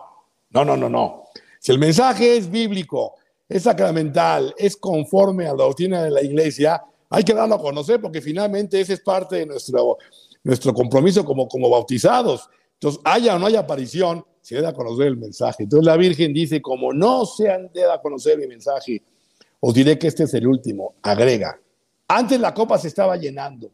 [0.50, 1.24] no, no, no, no.
[1.58, 3.14] Si el mensaje es bíblico,
[3.48, 8.00] es sacramental, es conforme a la doctrina de la iglesia, hay que darlo a conocer
[8.00, 9.96] porque finalmente ese es parte de nuestro,
[10.44, 12.48] nuestro compromiso como, como bautizados.
[12.80, 15.64] Entonces, haya o no haya aparición, se debe a conocer el mensaje.
[15.64, 19.02] Entonces la Virgen dice, como no se han de a conocer mi mensaje,
[19.60, 20.94] os diré que este es el último.
[21.02, 21.60] Agrega,
[22.06, 23.70] antes la copa se estaba llenando,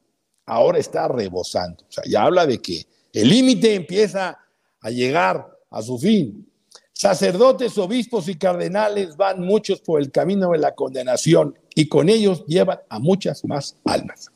[0.47, 1.85] ahora está rebosando.
[1.89, 4.39] O sea, ya habla de que el límite empieza
[4.81, 6.49] a llegar a su fin.
[6.93, 12.45] Sacerdotes, obispos y cardenales van muchos por el camino de la condenación y con ellos
[12.47, 14.31] llevan a muchas más almas.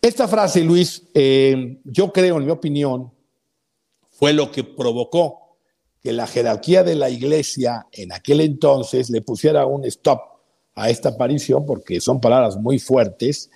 [0.00, 3.10] Esta frase, Luis, eh, yo creo, en mi opinión,
[4.20, 5.56] fue lo que provocó
[6.02, 10.20] que la jerarquía de la iglesia en aquel entonces le pusiera un stop
[10.74, 13.50] a esta aparición, porque son palabras muy fuertes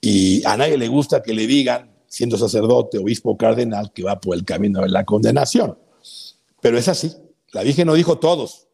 [0.00, 4.36] y a nadie le gusta que le digan, siendo sacerdote, obispo, cardenal, que va por
[4.36, 5.78] el camino de la condenación.
[6.60, 7.12] Pero es así.
[7.52, 8.66] La Virgen no dijo todos,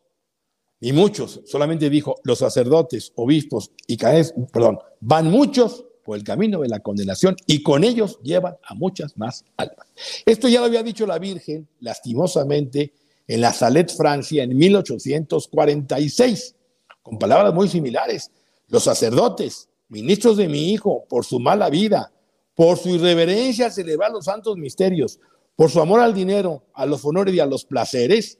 [0.80, 6.60] ni muchos, solamente dijo los sacerdotes, obispos y caes, perdón, van muchos por el camino
[6.60, 9.88] de la condenación y con ellos llevan a muchas más almas.
[10.24, 12.94] Esto ya lo había dicho la Virgen, lastimosamente,
[13.26, 16.54] en la Salet, Francia, en 1846,
[17.02, 18.30] con palabras muy similares.
[18.68, 22.12] Los sacerdotes, ministros de mi Hijo, por su mala vida,
[22.54, 25.18] por su irreverencia se le los santos misterios,
[25.56, 28.38] por su amor al dinero, a los honores y a los placeres,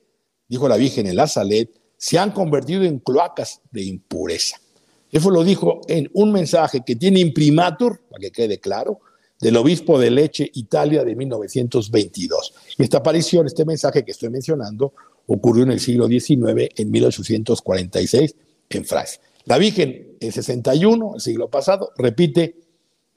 [0.48, 4.61] dijo la Virgen en la Salet, se han convertido en cloacas de impureza.
[5.10, 9.00] Eso lo dijo en un mensaje que tiene imprimatur, para que quede claro,
[9.40, 12.54] del obispo de Leche, Italia, de 1922.
[12.78, 14.94] Esta aparición, este mensaje que estoy mencionando,
[15.26, 18.34] ocurrió en el siglo XIX, en 1846,
[18.70, 19.20] en Francia.
[19.44, 22.56] La Virgen, en 61, el siglo pasado, repite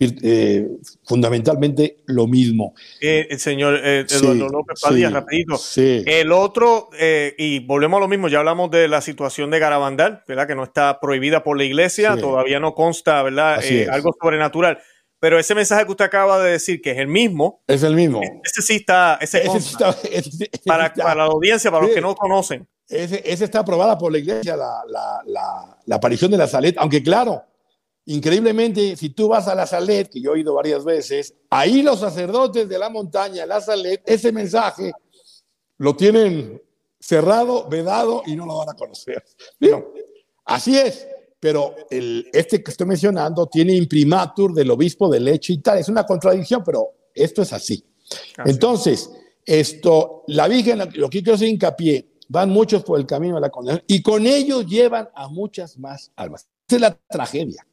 [0.02, 0.66] eh,
[1.04, 2.74] fundamentalmente lo mismo.
[3.02, 5.60] Eh, el señor eh, Eduardo López Padilla, rapidito.
[5.76, 6.90] El otro,
[7.38, 10.48] y volvemos a lo mismo, ya hablamos de la situación de Garabandal, ¿verdad?
[10.48, 13.62] Que no está prohibida por la iglesia, todavía no consta, ¿verdad?
[13.92, 14.80] algo sobrenatural.
[15.22, 17.62] Pero ese mensaje que usted acaba de decir, que es el mismo.
[17.68, 18.22] Es el mismo.
[18.42, 19.44] Ese sí está, ese,
[20.66, 22.66] para, para, la audiencia, para los que no conocen.
[22.88, 24.82] Ese, está aprobada por la iglesia, la,
[25.86, 27.44] la aparición de la Salet, aunque claro,
[28.10, 32.00] Increíblemente, si tú vas a la Salet, que yo he ido varias veces, ahí los
[32.00, 34.92] sacerdotes de la montaña, la Salet, ese mensaje
[35.78, 36.60] lo tienen
[37.00, 39.24] cerrado, vedado y no lo van a conocer.
[40.46, 41.08] así es,
[41.40, 45.78] pero el, este que estoy mencionando tiene imprimatur del obispo de Leche y tal.
[45.78, 47.86] Es una contradicción, pero esto es así.
[48.44, 49.12] Entonces,
[49.46, 53.52] esto, la Virgen, lo que quiero hacer hincapié, van muchos por el camino de la
[53.52, 56.48] condenación y con ellos llevan a muchas más almas.
[56.68, 57.68] Esa es la tragedia.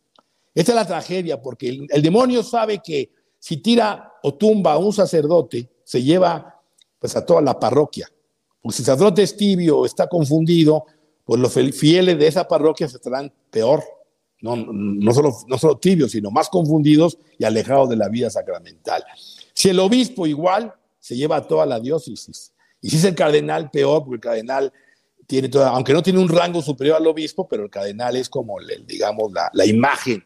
[0.56, 4.90] Esta es la tragedia, porque el, demonio sabe que si tira o tumba a un
[4.90, 6.62] sacerdote, se lleva
[6.98, 8.08] pues a toda la parroquia.
[8.62, 10.86] Porque si el sacerdote es tibio o está confundido,
[11.26, 13.84] pues los fieles de esa parroquia se estarán peor.
[14.40, 19.04] No, no, solo, no solo tibios, sino más confundidos y alejados de la vida sacramental.
[19.52, 22.54] Si el obispo igual, se lleva a toda la diócesis.
[22.80, 24.72] Y si es el cardenal, peor, porque el cardenal
[25.26, 28.56] tiene toda, aunque no tiene un rango superior al obispo, pero el cardenal es como,
[28.86, 30.24] digamos, la imagen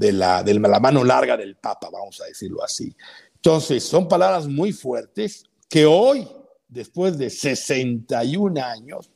[0.00, 2.96] de la, de la mano larga del Papa, vamos a decirlo así.
[3.34, 6.26] Entonces, son palabras muy fuertes que hoy,
[6.66, 9.10] después de 61 años,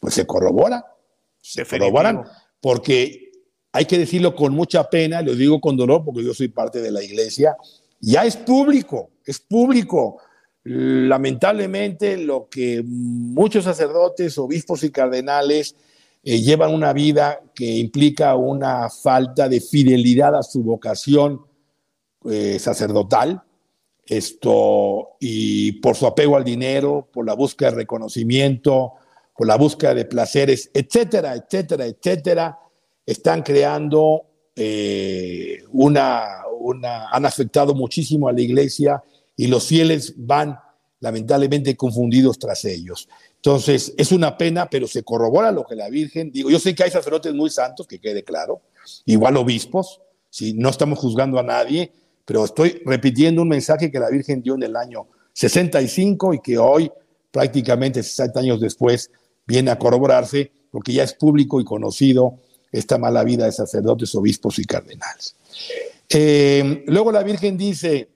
[0.00, 0.82] pues se corroboran,
[1.42, 2.24] se corroboran,
[2.58, 3.32] porque
[3.70, 6.90] hay que decirlo con mucha pena, lo digo con dolor porque yo soy parte de
[6.90, 7.54] la iglesia,
[8.00, 10.16] ya es público, es público.
[10.62, 15.76] Lamentablemente lo que muchos sacerdotes, obispos y cardenales
[16.24, 21.42] eh, llevan una vida que implica una falta de fidelidad a su vocación
[22.24, 23.42] eh, sacerdotal,
[24.06, 28.94] esto, y por su apego al dinero, por la búsqueda de reconocimiento,
[29.36, 32.58] por la búsqueda de placeres, etcétera, etcétera, etcétera,
[33.04, 34.22] están creando
[34.56, 39.02] eh, una, una, han afectado muchísimo a la iglesia
[39.36, 40.58] y los fieles van
[41.00, 43.08] lamentablemente confundidos tras ellos.
[43.44, 46.84] Entonces, es una pena, pero se corrobora lo que la Virgen, digo, yo sé que
[46.84, 48.62] hay sacerdotes muy santos, que quede claro,
[49.04, 51.92] igual obispos, si no estamos juzgando a nadie,
[52.24, 56.56] pero estoy repitiendo un mensaje que la Virgen dio en el año 65 y que
[56.56, 56.90] hoy,
[57.30, 59.10] prácticamente 60 años después,
[59.46, 62.38] viene a corroborarse, porque ya es público y conocido
[62.72, 65.36] esta mala vida de sacerdotes, obispos y cardenales.
[66.08, 68.08] Eh, luego la Virgen dice,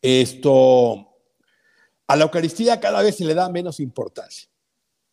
[0.00, 1.11] esto,
[2.12, 4.46] a la Eucaristía cada vez se le da menos importancia.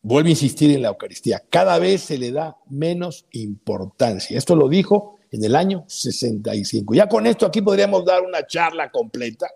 [0.02, 1.42] Vuelvo a insistir en la Eucaristía.
[1.48, 4.36] Cada vez se le da menos importancia.
[4.36, 6.94] Esto lo dijo en el año 65.
[6.94, 9.48] Ya con esto aquí podríamos dar una charla completa.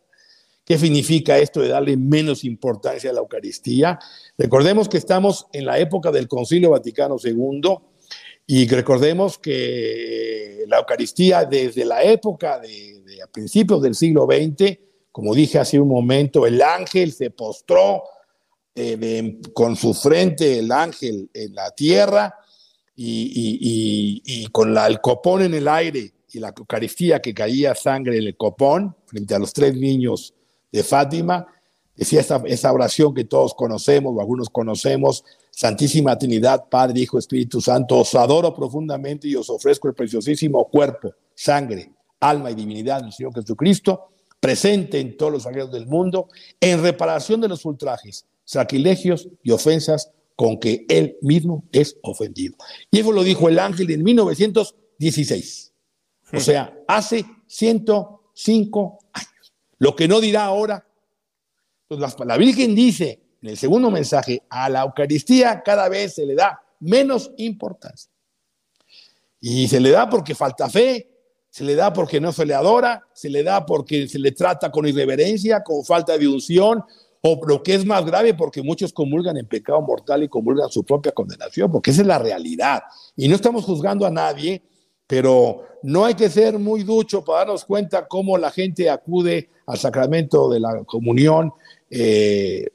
[0.64, 3.98] ¿Qué significa esto de darle menos importancia a la Eucaristía?
[4.38, 7.76] Recordemos que estamos en la época del Concilio Vaticano II
[8.46, 14.78] y recordemos que la Eucaristía desde la época de, principios del siglo XX
[15.14, 18.02] como dije hace un momento, el ángel se postró
[18.74, 22.34] eh, con su frente, el ángel en la tierra,
[22.96, 28.36] y, con el copón en el aire y la Eucaristía que caía sangre en el
[28.36, 30.34] copón frente a los tres niños
[30.72, 31.46] de Fátima,
[31.94, 37.60] decía esa, esa oración que todos conocemos o algunos conocemos, Santísima Trinidad, Padre, Hijo, Espíritu
[37.60, 43.12] Santo, os adoro profundamente y os ofrezco el preciosísimo cuerpo, sangre, alma y divinidad del
[43.12, 44.08] Señor Jesucristo,
[44.40, 46.28] presente en todos los sagrados del mundo,
[46.60, 52.56] en reparación de los ultrajes, sacrilegios y ofensas con que él mismo es ofendido.
[52.90, 55.72] Y eso lo dijo el ángel en 1916.
[56.32, 59.52] O sea, hace 105 años.
[59.78, 60.86] Lo que no dirá ahora.
[61.86, 66.34] Pues la Virgen dice en el segundo mensaje, a la Eucaristía cada vez se le
[66.34, 68.10] da menos importancia.
[69.38, 71.13] Y se le da porque falta fe,
[71.54, 74.72] se le da porque no se le adora, se le da porque se le trata
[74.72, 76.82] con irreverencia, con falta de unción,
[77.20, 80.82] o lo que es más grave, porque muchos comulgan en pecado mortal y comulgan su
[80.82, 82.82] propia condenación, porque esa es la realidad.
[83.14, 84.64] Y no estamos juzgando a nadie,
[85.06, 89.78] pero no hay que ser muy ducho para darnos cuenta cómo la gente acude al
[89.78, 91.52] sacramento de la comunión
[91.88, 92.66] eh,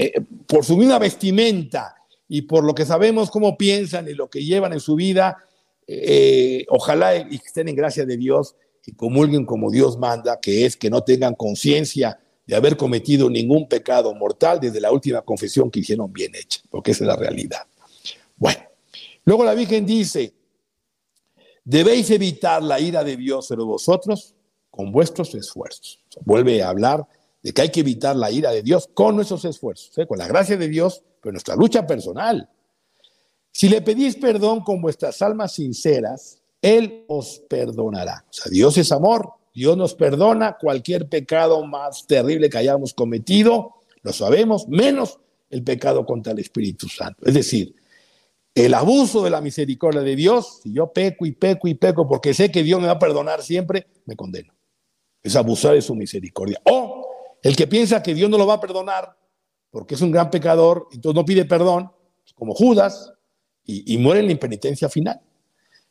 [0.00, 1.94] eh, por su misma vestimenta
[2.26, 5.38] y por lo que sabemos cómo piensan y lo que llevan en su vida.
[5.86, 8.56] Eh, ojalá y estén en gracia de Dios
[8.86, 13.68] y comulguen como Dios manda, que es que no tengan conciencia de haber cometido ningún
[13.68, 17.66] pecado mortal desde la última confesión que hicieron bien hecha, porque esa es la realidad.
[18.36, 18.60] Bueno,
[19.24, 20.34] luego la Virgen dice,
[21.64, 24.34] debéis evitar la ira de Dios sobre vosotros
[24.70, 26.00] con vuestros esfuerzos.
[26.24, 27.06] vuelve a hablar
[27.42, 30.06] de que hay que evitar la ira de Dios con nuestros esfuerzos, ¿eh?
[30.06, 32.48] con la gracia de Dios, pero nuestra lucha personal.
[33.56, 38.24] Si le pedís perdón con vuestras almas sinceras, Él os perdonará.
[38.28, 43.74] O sea, Dios es amor, Dios nos perdona cualquier pecado más terrible que hayamos cometido,
[44.02, 47.24] lo sabemos, menos el pecado contra el Espíritu Santo.
[47.24, 47.76] Es decir,
[48.56, 52.34] el abuso de la misericordia de Dios, si yo peco y peco y peco porque
[52.34, 54.52] sé que Dios me va a perdonar siempre, me condeno.
[55.22, 56.60] Es abusar de su misericordia.
[56.68, 57.06] O
[57.40, 59.16] el que piensa que Dios no lo va a perdonar
[59.70, 61.92] porque es un gran pecador, y entonces no pide perdón,
[62.34, 63.12] como Judas,
[63.64, 65.20] y, y muere en la impenitencia final.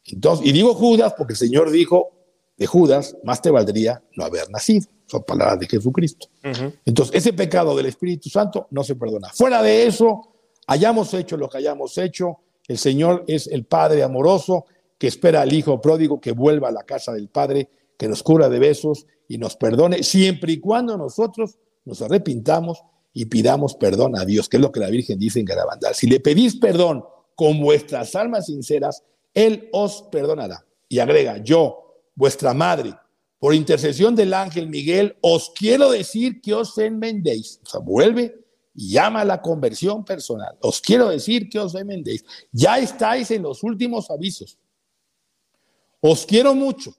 [0.06, 2.14] Entonces, y digo Judas porque el Señor dijo,
[2.58, 4.88] de Judas, más te valdría no haber nacido.
[5.06, 6.28] Son palabras de Jesucristo.
[6.86, 9.30] Entonces, ese pecado del Espíritu Santo no se perdona.
[9.30, 10.34] Fuera de eso,
[10.68, 14.66] hayamos hecho lo que hayamos hecho, el Señor es el Padre amoroso
[14.98, 18.50] que espera al Hijo pródigo que vuelva a la casa del Padre, que nos cura
[18.50, 22.82] de besos y nos perdone, siempre y cuando nosotros nos arrepintamos
[23.14, 25.94] y pidamos perdón a Dios, que es lo que la Virgen dice en Garabandal.
[25.94, 27.04] Si le pedís perdón
[27.36, 29.04] con vuestras almas sinceras,
[29.34, 30.66] Él os perdonará.
[30.90, 32.94] Y agrega, yo, vuestra madre,
[33.40, 37.60] por intercesión del ángel Miguel, os quiero decir que os enmendéis.
[37.66, 38.44] O sea, vuelve
[38.76, 40.58] y llama a la conversión personal.
[40.62, 42.24] Os quiero decir que os enmendéis.
[42.52, 44.58] Ya estáis en los últimos avisos.
[46.00, 46.96] Os quiero mucho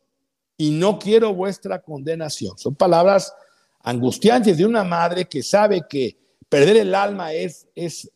[0.57, 2.57] y no quiero vuestra condenación.
[2.59, 3.32] Son palabras
[3.80, 6.16] angustiantes de una madre que sabe que
[6.49, 8.11] perder el alma es, es,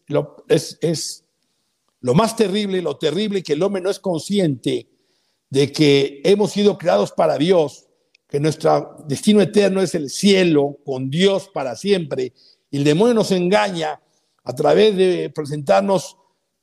[0.48, 1.24] es, es
[2.00, 4.88] lo más terrible, lo terrible que el hombre no es consciente
[5.50, 7.86] de que hemos sido creados para Dios,
[8.28, 12.32] que nuestro destino eterno es el cielo con Dios para siempre,
[12.70, 14.00] y el demonio nos engaña
[14.44, 16.16] a través de presentarnos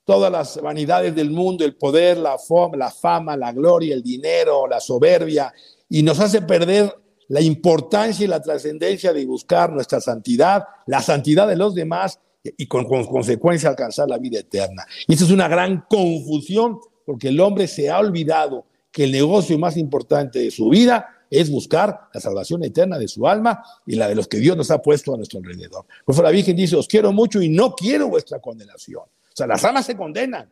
[0.05, 4.67] todas las vanidades del mundo, el poder, la fama, la, fama, la gloria, el dinero,
[4.67, 5.51] la soberbia,
[5.89, 6.95] y nos hace perder
[7.27, 12.19] la importancia y la trascendencia de buscar nuestra santidad, la santidad de los demás
[12.57, 14.85] y con, con consecuencia alcanzar la vida eterna.
[15.07, 19.57] Y eso es una gran confusión porque el hombre se ha olvidado que el negocio
[19.59, 24.07] más importante de su vida es buscar la salvación eterna de su alma y la
[24.07, 25.85] de los que Dios nos ha puesto a nuestro alrededor.
[26.05, 29.03] Por eso la Virgen dice, os quiero mucho y no quiero vuestra condenación.
[29.03, 30.49] O sea, las almas se condenan.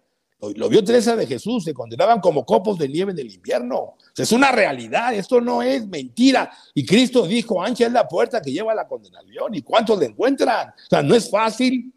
[0.56, 3.96] Lo, vio Teresa de Jesús, se condenaban como copos de nieve en el invierno.
[4.18, 6.52] Es una realidad, esto no es mentira.
[6.74, 9.56] Y Cristo dijo, ancha es la puerta que lleva a la condenación.
[9.56, 10.70] ¿Y cuántos le encuentran?
[10.70, 11.94] O sea, no es fácil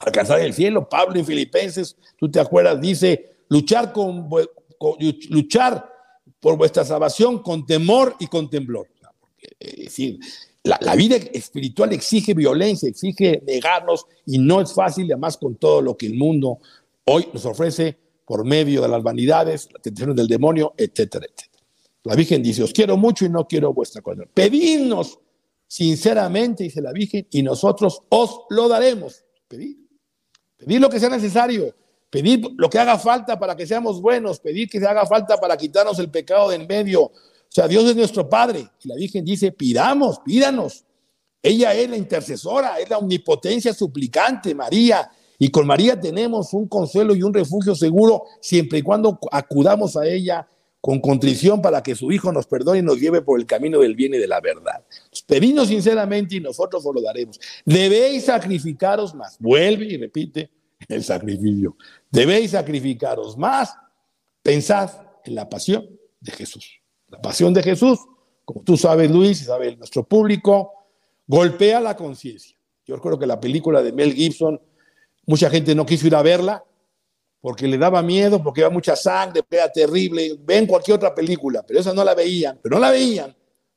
[0.00, 0.88] alcanzar el cielo.
[0.88, 4.28] Pablo en Filipenses, tú te acuerdas, dice, luchar con
[5.30, 5.90] luchar
[6.40, 8.88] por vuestra salvación con temor y con temblor.
[9.58, 10.18] Es decir,
[10.62, 15.82] la, la, vida espiritual exige violencia, exige negarnos y no es fácil, además con todo
[15.82, 16.58] lo que el mundo
[17.04, 21.64] hoy nos ofrece por medio de las vanidades, las tentaciones del demonio, etcétera, etcétera.
[22.04, 24.30] La Virgen dice, os quiero mucho y no quiero vuestra condena.
[24.32, 25.18] Pedidnos
[25.66, 29.24] sinceramente, dice la Virgen, y nosotros os lo daremos.
[29.48, 29.76] Pedid.
[30.56, 31.74] Pedid lo que sea necesario
[32.14, 35.56] pedir lo que haga falta para que seamos buenos, pedir que se haga falta para
[35.56, 37.02] quitarnos el pecado de en medio.
[37.02, 37.12] O
[37.48, 38.68] sea, Dios es nuestro Padre.
[38.84, 40.84] Y la Virgen dice, pidamos, pídanos.
[41.42, 45.10] Ella es la intercesora, es la omnipotencia suplicante, María.
[45.38, 50.06] Y con María tenemos un consuelo y un refugio seguro siempre y cuando acudamos a
[50.06, 50.48] ella
[50.80, 53.94] con contrición para que su Hijo nos perdone y nos lleve por el camino del
[53.94, 54.84] bien y de la verdad.
[55.26, 57.40] Pedimos sinceramente y nosotros os lo daremos.
[57.64, 59.38] Debéis sacrificaros más.
[59.38, 60.50] Vuelve y repite
[60.88, 61.76] el sacrificio.
[62.10, 63.74] Debéis sacrificaros más.
[64.42, 64.90] Pensad
[65.24, 65.88] en la pasión
[66.20, 66.82] de Jesús.
[67.08, 67.98] La pasión de Jesús,
[68.44, 70.70] como tú sabes, Luis, y sabe nuestro público,
[71.26, 72.56] golpea la conciencia.
[72.86, 74.60] Yo recuerdo que la película de Mel Gibson,
[75.26, 76.64] mucha gente no quiso ir a verla
[77.44, 80.34] porque le daba miedo, porque iba mucha sangre, era terrible.
[80.44, 83.36] Ven cualquier otra película, pero esa no la veían, pero no la veían,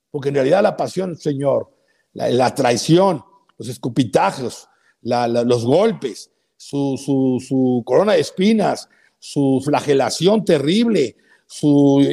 [0.10, 1.70] porque en realidad la pasión, Señor,
[2.14, 3.24] la, traición,
[3.58, 4.70] los escupitajos,
[5.02, 8.88] los golpes, su, corona de espinas,
[9.20, 12.08] su flagelación terrible, su,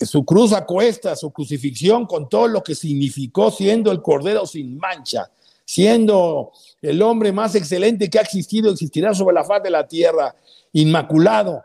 [0.00, 4.78] su, cruz a cuesta, su crucifixión con todo lo que significó siendo el Cordero sin
[4.78, 5.28] mancha,
[5.64, 10.34] siendo el hombre más excelente que ha existido, existirá sobre la faz de la tierra,
[10.72, 11.62] inmaculado,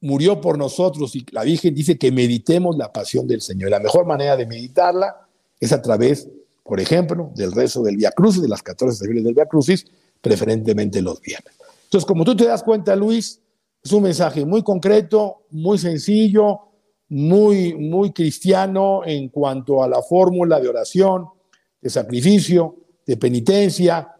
[0.00, 3.68] murió por nosotros y la Virgen dice que meditemos la pasión del Señor.
[3.68, 5.28] Y la mejor manera de meditarla
[5.58, 6.28] es a través,
[6.64, 9.86] por ejemplo, del rezo del Via Crucis, de las 14 estaciones del Via Crucis,
[10.20, 11.54] preferentemente los viernes.
[11.84, 13.40] Entonces, como tú te das cuenta, Luis,
[13.82, 16.60] es un mensaje muy concreto, muy sencillo,
[17.08, 21.26] muy, muy cristiano en cuanto a la fórmula de oración,
[21.80, 22.76] de sacrificio,
[23.10, 24.14] de penitencia,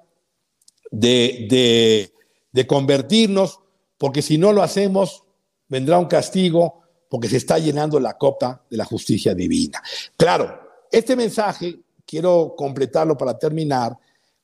[0.90, 2.10] de,
[2.50, 3.60] de convertirnos
[3.96, 5.22] porque si no lo hacemos,
[5.68, 9.80] vendrá un castigo porque se está llenando la copa de la justicia divina.
[10.16, 10.58] Claro,
[10.90, 13.96] este mensaje, quiero completarlo para terminar,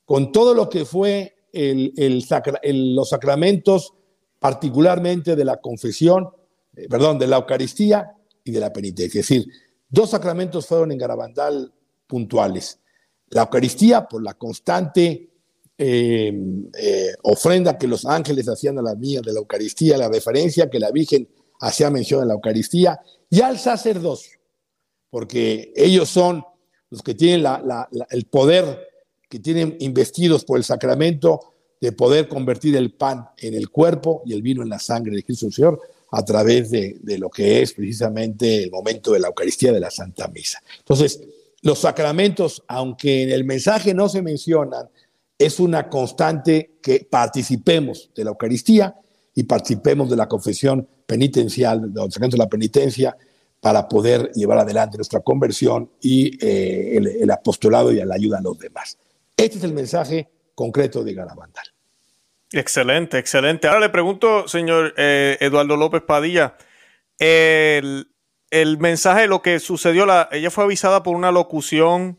[0.04, 3.94] con todo lo que fue los sacramentos,
[4.38, 6.28] particularmente de la confesión,
[6.76, 8.12] eh, perdón, de la Eucaristía
[8.44, 9.20] y de la penitencia.
[9.22, 9.48] Es decir,
[9.88, 11.72] dos sacramentos fueron en Garabandal
[12.06, 12.78] puntuales.
[13.30, 15.30] La Eucaristía por la constante
[15.78, 16.32] eh,
[16.78, 20.78] eh, ofrenda que los ángeles hacían a la mía de la Eucaristía, la referencia que
[20.78, 21.28] la Virgen
[21.60, 22.98] hacía mención de la Eucaristía,
[23.28, 24.38] y al sacerdocio,
[25.10, 26.42] porque ellos son
[26.88, 27.44] los que tienen
[28.10, 28.88] el poder,
[29.28, 34.32] que tienen investidos por el sacramento de poder convertir el pan en el cuerpo y
[34.32, 35.80] el vino en la sangre de Cristo Señor
[36.12, 39.90] a través de, de lo que es precisamente el momento de la Eucaristía de la
[39.90, 40.62] Santa Misa.
[40.78, 41.20] Entonces,
[41.66, 44.88] los sacramentos, aunque en el mensaje no se mencionan,
[45.36, 48.94] es una constante que participemos de la Eucaristía
[49.34, 53.16] y participemos de la confesión penitencial, de la penitencia,
[53.60, 58.56] para poder llevar adelante nuestra conversión y eh, el, apostolado y la ayuda a los
[58.56, 58.96] demás.
[59.36, 61.66] Este es el mensaje concreto de Garabandal.
[62.52, 63.66] Excelente, excelente.
[63.66, 66.56] Ahora le pregunto, señor eh, Eduardo López Padilla,
[67.18, 68.06] el,
[68.50, 72.18] el mensaje de lo que sucedió, la, ella fue avisada por una locución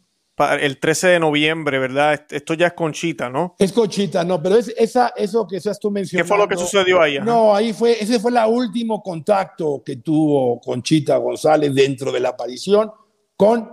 [0.59, 2.25] el 13 de noviembre, ¿verdad?
[2.29, 3.55] Esto ya es Conchita, ¿no?
[3.57, 6.23] Es Conchita, no, pero es esa, eso que seas tú mencionando.
[6.23, 7.17] ¿Qué fue lo que sucedió ahí?
[7.19, 12.29] No, ahí fue, ese fue el último contacto que tuvo Conchita González dentro de la
[12.29, 12.91] aparición
[13.35, 13.71] con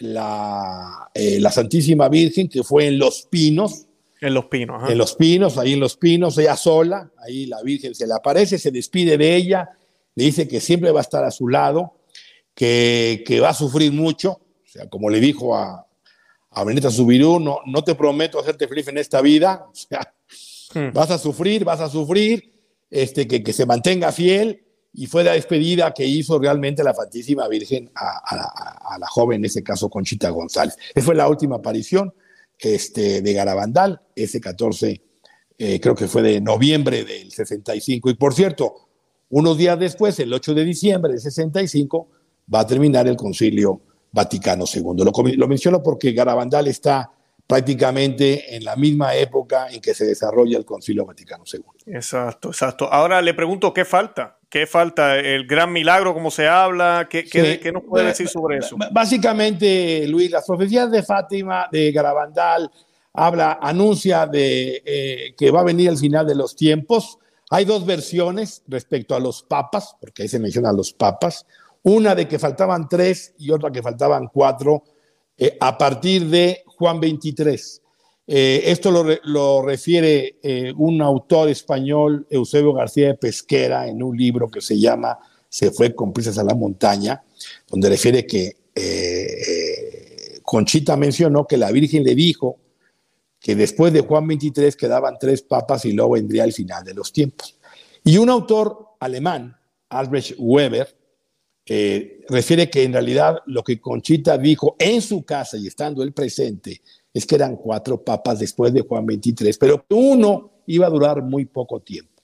[0.00, 3.86] la, eh, la Santísima Virgen, que fue en Los Pinos.
[4.20, 7.94] En Los Pinos, En Los Pinos, ahí en Los Pinos, ella sola, ahí la Virgen
[7.94, 9.70] se le aparece, se despide de ella,
[10.14, 11.96] le dice que siempre va a estar a su lado,
[12.54, 15.86] que, que va a sufrir mucho, o sea, como le dijo a,
[16.50, 20.14] a Benita Subirú, no, no te prometo hacerte feliz en esta vida, o sea,
[20.74, 20.92] hmm.
[20.92, 22.52] vas a sufrir, vas a sufrir,
[22.90, 24.62] este, que, que, se mantenga fiel,
[24.94, 29.62] y fue la despedida que hizo realmente la Santísima Virgen a, la joven, en ese
[29.62, 30.76] caso Conchita González.
[30.94, 32.12] Esa fue la última aparición
[32.58, 35.00] este, de Garabandal, ese 14,
[35.58, 38.10] eh, creo que fue de noviembre del 65.
[38.10, 38.90] Y por cierto,
[39.32, 42.08] unos días después, el 8 de diciembre del 65,
[42.52, 43.80] va a terminar el concilio
[44.12, 45.04] Vaticano II.
[45.36, 47.10] Lo, menciono porque Garabandal está
[47.46, 51.62] prácticamente en la misma época en que se desarrolla el Concilio Vaticano II.
[51.86, 52.92] Exacto, exacto.
[52.92, 54.38] Ahora le pregunto, ¿qué falta?
[54.50, 55.18] ¿Qué falta?
[55.18, 57.08] ¿El gran milagro, como se habla?
[57.10, 58.76] ¿Qué, qué, nos puede decir sobre eso?
[58.90, 62.70] Básicamente, Luis, las profecías de Fátima, de Garabandal,
[63.14, 67.18] habla, anuncia de eh, que va a venir el final de los tiempos.
[67.54, 71.44] Hay dos versiones respecto a los papas, porque ahí se mencionan los papas
[71.82, 74.84] una de que faltaban tres y otra que faltaban cuatro,
[75.36, 77.82] eh, a partir de Juan 23.
[78.26, 78.90] Eh, esto
[79.24, 84.78] lo, refiere eh, un autor español, Eusebio García de Pesquera, en un libro que se
[84.78, 87.22] llama Se fue con prisas a la montaña,
[87.68, 88.56] donde refiere que
[90.42, 92.58] Conchita mencionó que la Virgen le dijo
[93.42, 97.12] que después de Juan 23 quedaban tres papas y luego vendría el final de los
[97.12, 97.58] tiempos.
[98.04, 99.56] Y un autor alemán,
[99.88, 100.96] Albrecht Weber,
[101.66, 106.12] eh, refiere que en realidad lo que Conchita dijo en su casa y estando él
[106.12, 106.82] presente
[107.12, 111.44] es que eran cuatro papas después de Juan 23, pero uno iba a durar muy
[111.44, 112.22] poco tiempo.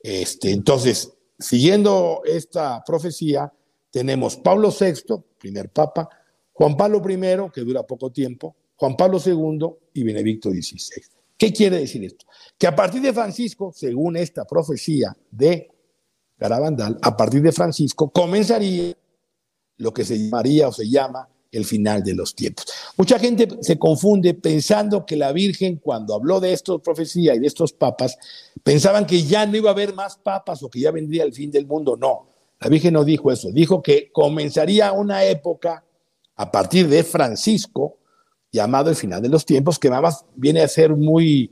[0.00, 3.52] Este, entonces, siguiendo esta profecía,
[3.90, 6.08] tenemos Pablo VI, primer papa,
[6.52, 9.64] Juan Pablo I, que dura poco tiempo, Juan Pablo II
[9.94, 11.02] y Benedicto XVI.
[11.38, 12.26] ¿Qué quiere decir esto?
[12.58, 15.70] Que a partir de Francisco, según esta profecía de
[16.36, 18.92] Garabandal, a partir de Francisco comenzaría
[19.76, 22.66] lo que se llamaría o se llama el final de los tiempos.
[22.96, 27.46] Mucha gente se confunde pensando que la Virgen, cuando habló de esta profecía y de
[27.46, 28.18] estos papas,
[28.64, 31.52] pensaban que ya no iba a haber más papas o que ya vendría el fin
[31.52, 31.96] del mundo.
[31.96, 32.26] No,
[32.58, 35.84] la Virgen no dijo eso, dijo que comenzaría una época
[36.34, 37.98] a partir de Francisco,
[38.52, 41.50] llamado el final de los tiempos, que más viene a ser muy,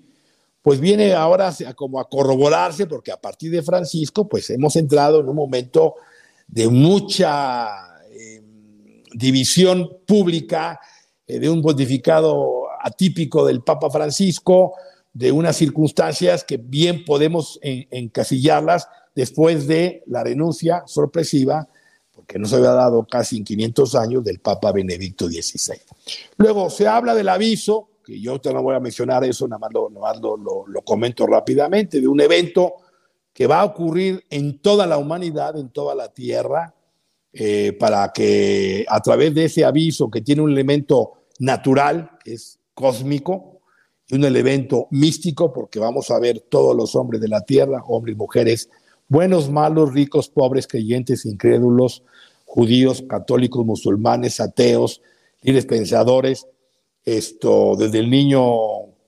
[0.62, 5.28] pues viene ahora como a corroborarse, porque a partir de Francisco, pues hemos entrado en
[5.28, 5.94] un momento
[6.46, 7.90] de mucha
[9.12, 10.80] división pública
[11.26, 14.74] eh, de un pontificado atípico del Papa Francisco,
[15.12, 21.68] de unas circunstancias que bien podemos encasillarlas después de la renuncia sorpresiva,
[22.30, 25.80] porque no se había dado casi en 500 años, del Papa Benedicto XVI.
[26.36, 29.72] Luego se habla del aviso, que yo te no voy a mencionar eso, nada más,
[30.20, 32.74] lo, lo comento rápidamente, de un evento
[33.32, 36.72] que va a ocurrir en toda la humanidad, en toda la tierra,
[37.32, 42.60] eh, para que a través de ese aviso que tiene un elemento natural, que es
[42.74, 43.62] cósmico,
[44.06, 48.14] y un elemento místico, porque vamos a ver todos los hombres de la tierra, hombres
[48.14, 48.70] y mujeres,
[49.10, 52.02] buenos, malos, ricos, pobres, creyentes, incrédulos,
[52.46, 55.02] judíos, católicos, musulmanes, ateos,
[55.42, 56.46] líderes pensadores,
[57.04, 58.40] esto, desde el niño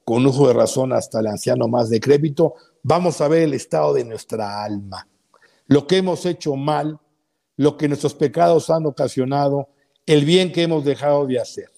[0.05, 4.05] con uso de razón hasta el anciano más decrépito, vamos a ver el estado de
[4.05, 5.07] nuestra alma.
[5.69, 6.99] Lo que hemos hecho mal,
[7.57, 9.69] lo que nuestros pecados han ocasionado,
[10.05, 11.71] el bien que hemos dejado de hacer.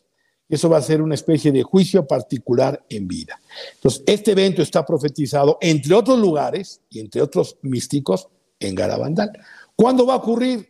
[0.49, 3.41] Eso va a ser una especie de juicio particular en vida.
[3.75, 8.29] Entonces, este evento está profetizado, entre otros lugares y entre otros místicos,
[8.61, 9.33] en Garabandal.
[9.75, 10.69] ¿Cuándo va a ocurrir?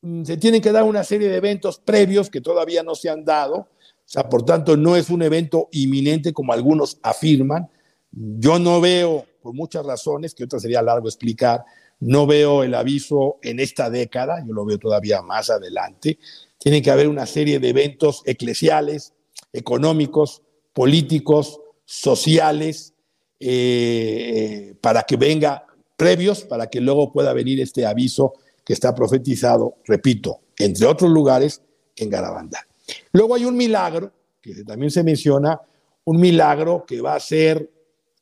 [0.00, 3.24] Mm, se tienen que dar una serie de eventos previos que todavía no se han
[3.24, 3.56] dado.
[3.56, 3.68] O
[4.04, 7.68] sea, por tanto, no es un evento inminente como algunos afirman.
[8.10, 11.64] Yo no veo, por muchas razones, que otra sería largo explicar,
[12.02, 16.18] no veo el aviso en esta década, yo lo veo todavía más adelante.
[16.58, 19.12] Tiene que haber una serie de eventos eclesiales,
[19.52, 20.42] económicos,
[20.72, 22.94] políticos, sociales,
[23.38, 25.64] eh, para que venga
[25.96, 28.32] previos, para que luego pueda venir este aviso
[28.64, 31.62] que está profetizado, repito, entre otros lugares,
[31.94, 32.64] en Garabandal.
[33.12, 35.60] Luego hay un milagro, que también se menciona,
[36.04, 37.70] un milagro que va a ser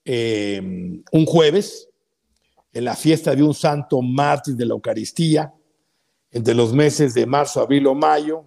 [0.05, 0.61] eh,
[1.12, 1.89] un jueves,
[2.73, 5.53] en la fiesta de un santo mártir de la Eucaristía,
[6.31, 8.45] entre los meses de marzo, abril o mayo.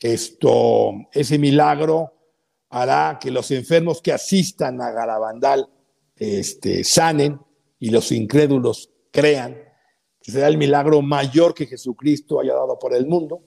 [0.00, 2.12] Esto, ese milagro
[2.70, 5.68] hará que los enfermos que asistan a Garabandal
[6.16, 7.40] este, sanen
[7.78, 9.56] y los incrédulos crean,
[10.20, 13.42] que será el milagro mayor que Jesucristo haya dado por el mundo.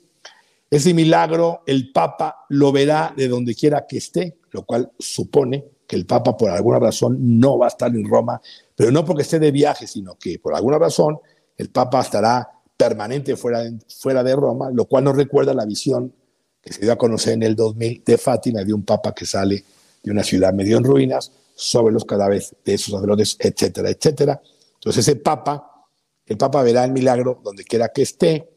[0.70, 5.96] Ese milagro el Papa lo verá de donde quiera que esté, lo cual supone que
[5.96, 8.42] el Papa por alguna razón no va a estar en Roma
[8.78, 11.18] pero no porque esté de viaje, sino que por alguna razón
[11.58, 16.14] el Papa estará permanente fuera de, fuera de Roma, lo cual nos recuerda la visión
[16.62, 19.64] que se dio a conocer en el 2000 de Fátima, de un Papa que sale
[20.04, 24.40] de una ciudad medio en ruinas sobre los cadáveres de esos sacerdotes, etcétera, etcétera.
[24.76, 25.88] Entonces ese Papa,
[26.28, 28.48] el Papa verá el milagro donde quiera que esté.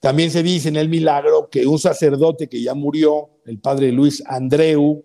[0.00, 4.22] También se dice en el milagro que un sacerdote que ya murió, el padre Luis
[4.24, 5.04] Andreu,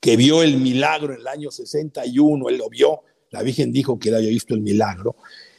[0.00, 4.08] que vio el milagro en el año 61, él lo vio, la Virgen dijo que
[4.08, 5.16] él había visto el milagro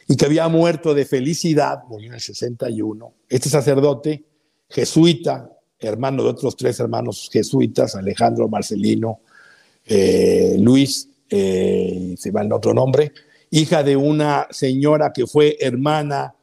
[0.08, 3.14] y que había muerto de felicidad, murió en el 61.
[3.30, 4.24] Este sacerdote,
[4.68, 9.22] jesuita, hermano de otros tres hermanos jesuitas, Alejandro, Marcelino,
[9.86, 13.12] eh, Luis, eh, se va el otro nombre,
[13.52, 16.36] hija de una señora que fue hermana,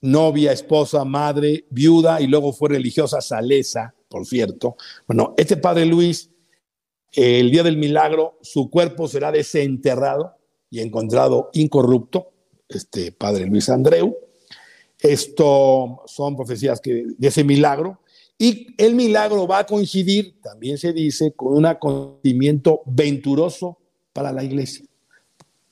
[0.00, 4.76] novia, esposa, madre, viuda y luego fue religiosa salesa, por cierto.
[5.06, 6.31] Bueno, este padre Luis
[7.12, 10.36] el día del milagro su cuerpo será desenterrado
[10.70, 12.32] y encontrado incorrupto,
[12.68, 14.16] este padre Luis Andreu.
[14.98, 18.00] Esto son profecías que, de ese milagro.
[18.38, 23.78] Y el milagro va a coincidir, también se dice, con un acontecimiento venturoso
[24.12, 24.86] para la iglesia.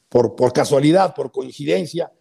[0.09, 2.13] Por, por casualidad, por coincidencia,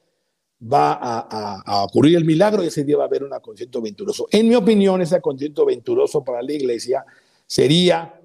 [0.61, 4.27] va a, a, ocurrir el milagro y ese día va a haber un acontecimiento venturoso.
[4.31, 7.05] En mi opinión, ese acontecimiento venturoso para la iglesia
[7.45, 8.18] sería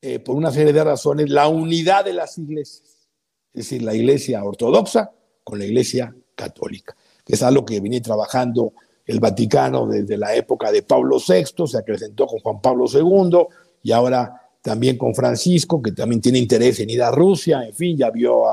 [0.00, 3.08] eh, por una serie de razones, la unidad de las iglesias,
[3.52, 5.10] es decir, la iglesia ortodoxa
[5.42, 8.72] con la iglesia católica, que es algo que viene trabajando
[9.04, 13.46] el Vaticano desde la época de Pablo VI, se acrecentó con Juan Pablo II
[13.82, 17.96] y ahora también con Francisco, que también tiene interés en ir a Rusia, en fin,
[17.96, 18.44] ya vio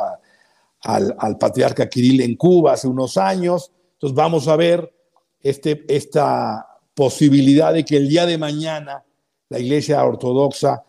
[0.82, 3.72] al, patriarca Kirill en Cuba hace unos años.
[3.94, 4.94] Entonces vamos a ver
[5.42, 9.04] este, esta posibilidad de que el día de mañana
[9.50, 10.84] la Iglesia Ortodoxa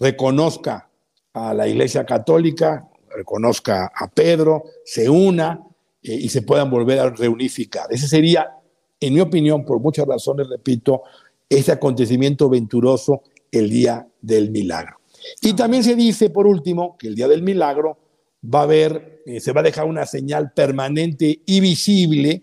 [0.00, 0.88] reconozca
[1.34, 5.60] a la Iglesia Católica, reconozca a Pedro, se una
[6.02, 7.86] eh, y se puedan volver a reunificar.
[7.90, 8.50] Ese sería,
[8.98, 11.02] en mi opinión, por muchas razones, repito,
[11.48, 13.22] ese acontecimiento venturoso
[13.52, 14.96] el día del milagro.
[15.42, 17.98] Y también se dice, por último, que el día del milagro
[18.42, 22.42] va a haber, eh, se va a dejar una señal permanente y visible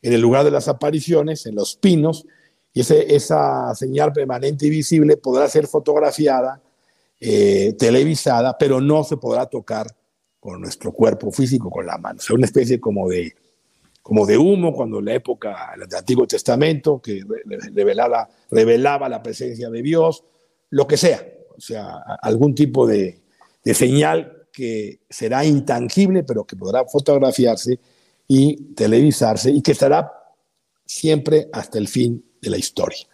[0.00, 2.24] en el lugar de las apariciones, en los pinos,
[2.72, 6.62] y esa señal permanente y visible podrá ser fotografiada,
[7.20, 9.86] eh, televisada, pero no se podrá tocar
[10.38, 12.18] con nuestro cuerpo físico, con la mano.
[12.18, 13.34] O sea, una especie como de,
[14.02, 17.22] como de humo cuando la época del Antiguo Testamento, que
[17.74, 20.24] revelaba, revelaba la presencia de Dios,
[20.70, 21.26] lo que sea.
[21.56, 23.20] O sea, algún tipo de,
[23.64, 27.78] de señal que será intangible, pero que podrá fotografiarse
[28.26, 30.12] y televisarse y que estará
[30.84, 33.06] siempre hasta el fin de la historia.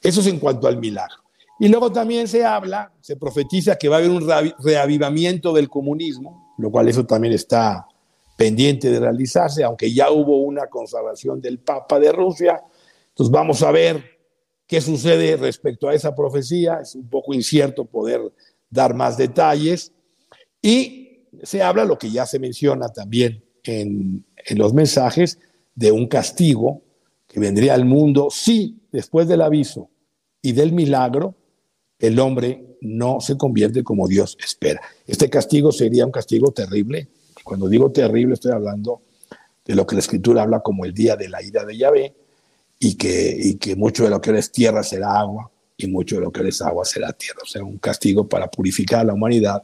[0.00, 1.19] Eso es en cuanto al milagro.
[1.60, 4.26] Y luego también se habla, se profetiza que va a haber un
[4.60, 7.86] reavivamiento del comunismo, lo cual eso también está
[8.34, 12.62] pendiente de realizarse, aunque ya hubo una consagración del Papa de Rusia.
[13.10, 14.02] Entonces vamos a ver
[14.66, 16.78] qué sucede respecto a esa profecía.
[16.80, 18.22] Es un poco incierto poder
[18.70, 19.92] dar más detalles.
[20.62, 25.38] Y se habla lo que ya se menciona también en, en los mensajes
[25.74, 26.80] de un castigo
[27.28, 29.90] que vendría al mundo si después del aviso
[30.40, 31.34] y del milagro
[32.00, 34.80] el hombre no se convierte como Dios espera.
[35.06, 37.08] Este castigo sería un castigo terrible.
[37.44, 39.02] Cuando digo terrible estoy hablando
[39.64, 42.14] de lo que la escritura habla como el día de la ira de Yahvé
[42.78, 46.22] y que, y que mucho de lo que es tierra será agua y mucho de
[46.22, 47.40] lo que es agua será tierra.
[47.42, 49.62] O sea, un castigo para purificar a la humanidad,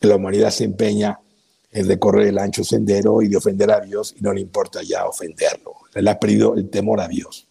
[0.00, 1.20] que la humanidad se empeña
[1.70, 5.06] en recorrer el ancho sendero y de ofender a Dios y no le importa ya
[5.06, 5.74] ofenderlo.
[5.94, 7.46] Él ha perdido el temor a Dios.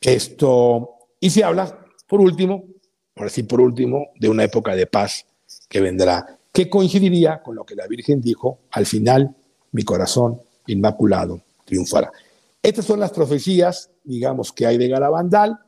[0.00, 2.64] Esto, y se habla, por último,
[3.20, 5.26] ahora sí, por último, de una época de paz
[5.68, 9.36] que vendrá, que coincidiría con lo que la Virgen dijo, al final
[9.72, 12.10] mi corazón inmaculado triunfará.
[12.62, 15.58] Estas son las profecías, digamos, que hay de Garabandal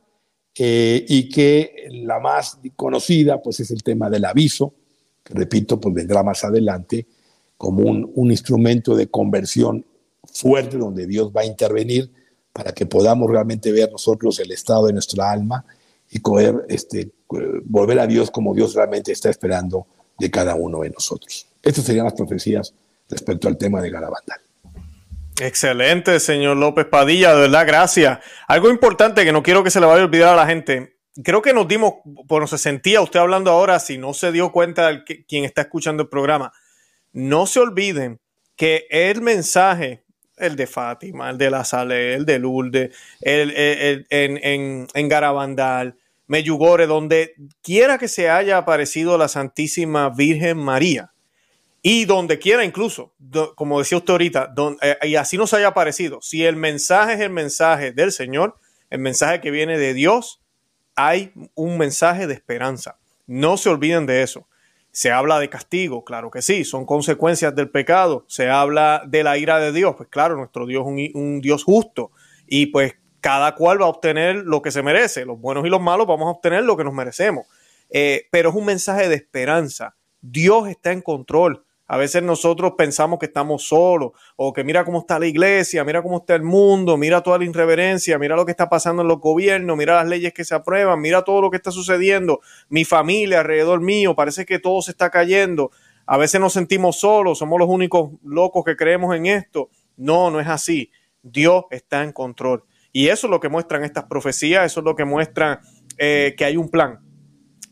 [0.57, 4.73] eh, y que la más conocida, pues es el tema del aviso,
[5.23, 7.05] que repito, pues vendrá más adelante
[7.55, 9.85] como un, un instrumento de conversión
[10.25, 12.11] fuerte donde Dios va a intervenir
[12.51, 15.63] para que podamos realmente ver nosotros el estado de nuestra alma
[16.13, 16.21] y
[16.69, 17.11] este,
[17.65, 19.87] volver a Dios como Dios realmente está esperando
[20.19, 21.47] de cada uno de nosotros.
[21.61, 22.73] Estas serían las profecías
[23.09, 24.39] respecto al tema de Garabandal.
[25.41, 28.19] Excelente, señor López Padilla, de verdad, gracias.
[28.47, 30.97] Algo importante que no quiero que se le vaya a olvidar a la gente.
[31.23, 35.03] Creo que nos dimos, bueno, se sentía usted hablando ahora, si no se dio cuenta
[35.27, 36.53] quien está escuchando el programa,
[37.11, 38.19] no se olviden
[38.55, 40.03] que el mensaje
[40.37, 45.97] el de Fátima, el de la Sale, el de Lourdes, el, en, en, Garabandal,
[46.27, 51.13] Meyugore, donde quiera que se haya aparecido la Santísima Virgen María,
[51.81, 53.13] y donde quiera incluso,
[53.55, 57.29] como decía usted ahorita, eh, y así nos haya aparecido, si el mensaje es el
[57.29, 58.55] mensaje del Señor,
[58.89, 60.39] el mensaje que viene de Dios,
[60.95, 62.99] hay un mensaje de esperanza.
[63.25, 64.47] No se olviden de eso.
[64.91, 68.25] Se habla de castigo, claro que sí, son consecuencias del pecado.
[68.27, 72.11] Se habla de la ira de Dios, pues claro, nuestro Dios es un, Dios justo
[72.47, 72.93] y pues
[73.23, 75.23] cada cual va a obtener lo que se merece.
[75.23, 77.47] Los buenos y los malos vamos a obtener lo que nos merecemos.
[77.89, 79.95] Eh, pero es un mensaje de esperanza.
[80.19, 81.63] Dios está en control.
[81.87, 86.01] A veces nosotros pensamos que estamos solos o que mira cómo está la iglesia, mira
[86.01, 89.21] cómo está el mundo, mira toda la irreverencia, mira lo que está pasando en los
[89.21, 93.39] gobiernos, mira las leyes que se aprueban, mira todo lo que está sucediendo, mi familia
[93.39, 95.71] alrededor mío, parece que todo se está cayendo.
[96.05, 99.69] A veces nos sentimos solos, somos los únicos locos que creemos en esto.
[99.95, 100.91] No, no es así.
[101.21, 102.65] Dios está en control.
[102.93, 105.61] Y eso es lo que muestran estas profecías, eso es lo que muestra
[105.97, 106.99] eh, que hay un plan,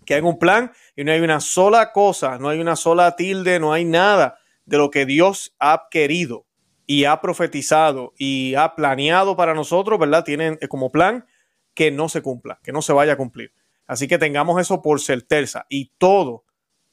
[0.06, 3.60] que hay un plan y no hay una sola cosa, no hay una sola tilde,
[3.60, 6.48] no hay nada de lo que Dios ha querido
[6.88, 10.26] y ha profetizado y ha planeado para nosotros, ¿verdad?
[10.26, 11.26] Tienen como plan
[11.74, 13.54] que no se cumpla, que no se vaya a cumplir.
[13.86, 16.46] Así que tengamos eso por certeza y todo,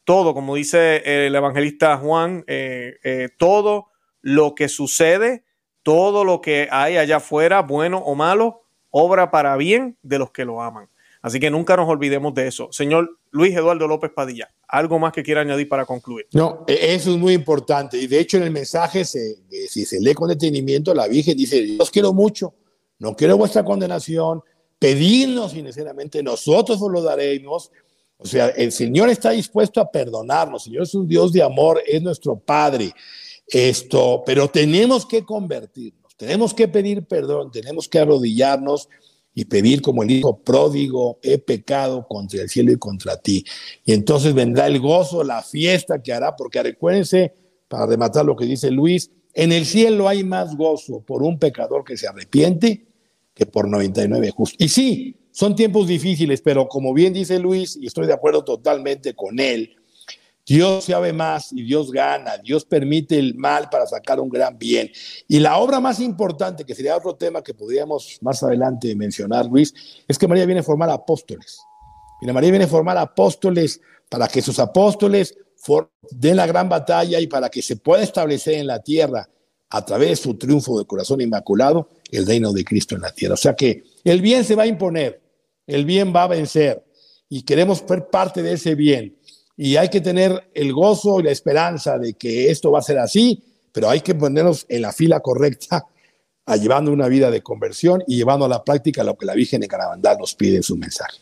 [0.05, 3.89] todo, como dice el evangelista Juan, eh, eh, todo
[4.21, 5.45] lo que sucede,
[5.89, 8.61] todo lo que hay allá afuera, bueno o malo,
[8.91, 10.91] obra para bien de los que lo aman.
[11.23, 12.69] Así que nunca nos olvidemos de eso.
[12.73, 16.27] Señor Luis Eduardo López Padilla, ¿algo más que quiera añadir para concluir?
[16.35, 17.97] No, e, eso es muy importante.
[17.97, 21.91] Y de hecho en el mensaje, si se lee con detenimiento, la Virgen dice, os
[21.91, 22.53] quiero mucho,
[22.99, 24.43] no quiero vuestra condenación,
[24.79, 27.73] pedidnos sinceramente, nosotros os lo daremos.
[28.19, 30.67] O sea, el Señor está dispuesto a perdonarnos.
[30.67, 32.93] El Señor es un Dios de amor, es nuestro Padre.
[33.51, 38.89] Esto, pero tenemos que convertirnos, tenemos que pedir perdón, tenemos que arrodillarnos
[39.35, 43.45] y pedir como el hijo pródigo, he pecado contra el cielo y contra ti.
[43.85, 47.33] Y entonces vendrá el gozo, la fiesta que hará, porque recuérdense,
[47.69, 51.85] para rematar lo que dice Luis, en el cielo hay más gozo por un pecador
[51.85, 52.87] que se arrepiente
[53.33, 54.57] que por 99 justos.
[54.59, 59.15] Y sí, son tiempos difíciles, pero como bien dice Luis, y estoy de acuerdo totalmente
[59.15, 59.77] con él,
[60.49, 64.91] Dios sabe más y Dios gana, Dios permite el mal para sacar un gran bien.
[65.29, 69.75] Y la obra más importante, que sería otro tema que podríamos más adelante mencionar, Luis,
[70.09, 71.61] es que María viene a formar apóstoles.
[72.23, 73.79] Mira, María viene a formar apóstoles
[74.09, 75.37] para que sus apóstoles
[76.11, 79.29] den la gran batalla y para que se pueda establecer en la tierra,
[79.71, 83.35] a través de su triunfo de corazón inmaculado, el reino de Cristo en la tierra.
[83.35, 85.21] O sea que el bien se va a imponer,
[85.67, 86.87] el bien va a vencer
[87.29, 89.18] y queremos ser parte de ese bien
[89.61, 92.97] y hay que tener el gozo y la esperanza de que esto va a ser
[92.99, 93.43] así,
[93.73, 95.85] pero hay que ponernos en la fila correcta,
[96.61, 99.67] llevando una vida de conversión y llevando a la práctica lo que la Virgen de
[99.67, 101.19] Carabandal nos pide en su mensaje.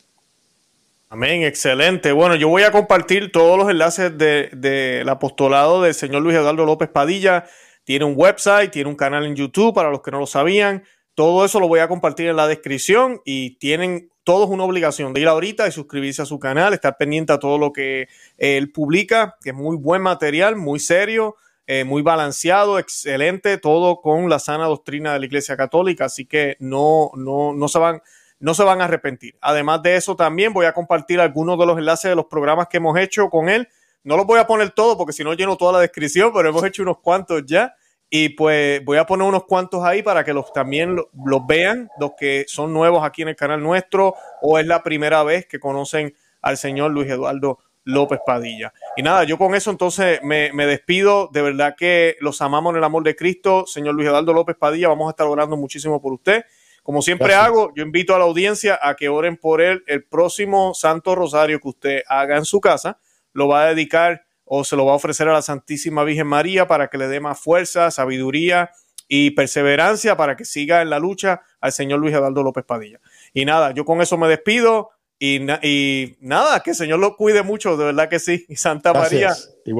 [1.08, 2.12] Amén, excelente.
[2.12, 6.66] Bueno, yo voy a compartir todos los enlaces del de, apostolado del señor Luis Eduardo
[6.66, 7.46] López Padilla.
[7.84, 10.84] Tiene un website, tiene un canal en YouTube para los que no lo sabían.
[11.14, 15.20] Todo eso lo voy a compartir en la descripción y tienen todos una obligación de
[15.20, 18.08] ir ahorita y suscribirse a su canal, estar pendiente a todo lo que
[18.38, 21.36] él publica, que es muy buen material, muy serio,
[21.68, 26.56] eh, muy balanceado, excelente, todo con la sana doctrina de la Iglesia Católica, así que
[26.58, 28.02] no, no, no se van
[28.40, 29.36] no se van a arrepentir.
[29.40, 32.78] Además de eso, también voy a compartir algunos de los enlaces de los programas que
[32.78, 33.68] hemos hecho con él.
[34.02, 36.64] No los voy a poner todos porque si no lleno toda la descripción, pero hemos
[36.64, 37.76] hecho unos cuantos ya.
[38.08, 42.12] Y pues voy a poner unos cuantos ahí para que los también los vean, los
[42.18, 46.14] que son nuevos aquí en el canal nuestro o es la primera vez que conocen
[46.40, 48.72] al señor Luis Eduardo López Padilla.
[48.96, 51.30] Y nada, yo con eso entonces me, despido.
[51.32, 53.64] De verdad que los amamos en el amor de Cristo.
[53.66, 56.44] Señor Luis Eduardo López Padilla, vamos a estar orando muchísimo por usted.
[56.82, 59.82] Como siempre hago, yo invito a la audiencia a que oren por él.
[59.86, 62.98] El próximo Santo Rosario que usted haga en su casa
[63.32, 66.66] lo va a dedicar o se lo va a ofrecer a la Santísima Virgen María
[66.66, 68.70] para que le dé más fuerza, sabiduría
[69.08, 73.00] y perseverancia para que siga en la lucha al señor Luis Eduardo López Padilla.
[73.34, 77.42] Y nada, yo con eso me despido y, y nada, que el Señor lo cuide
[77.42, 78.44] mucho, de verdad que sí.
[78.48, 79.34] Y Santa María,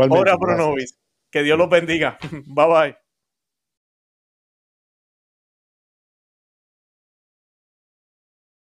[0.09, 0.99] ora pro nobis.
[1.31, 2.19] Que Dios los bendiga.
[2.47, 3.06] Bye bye.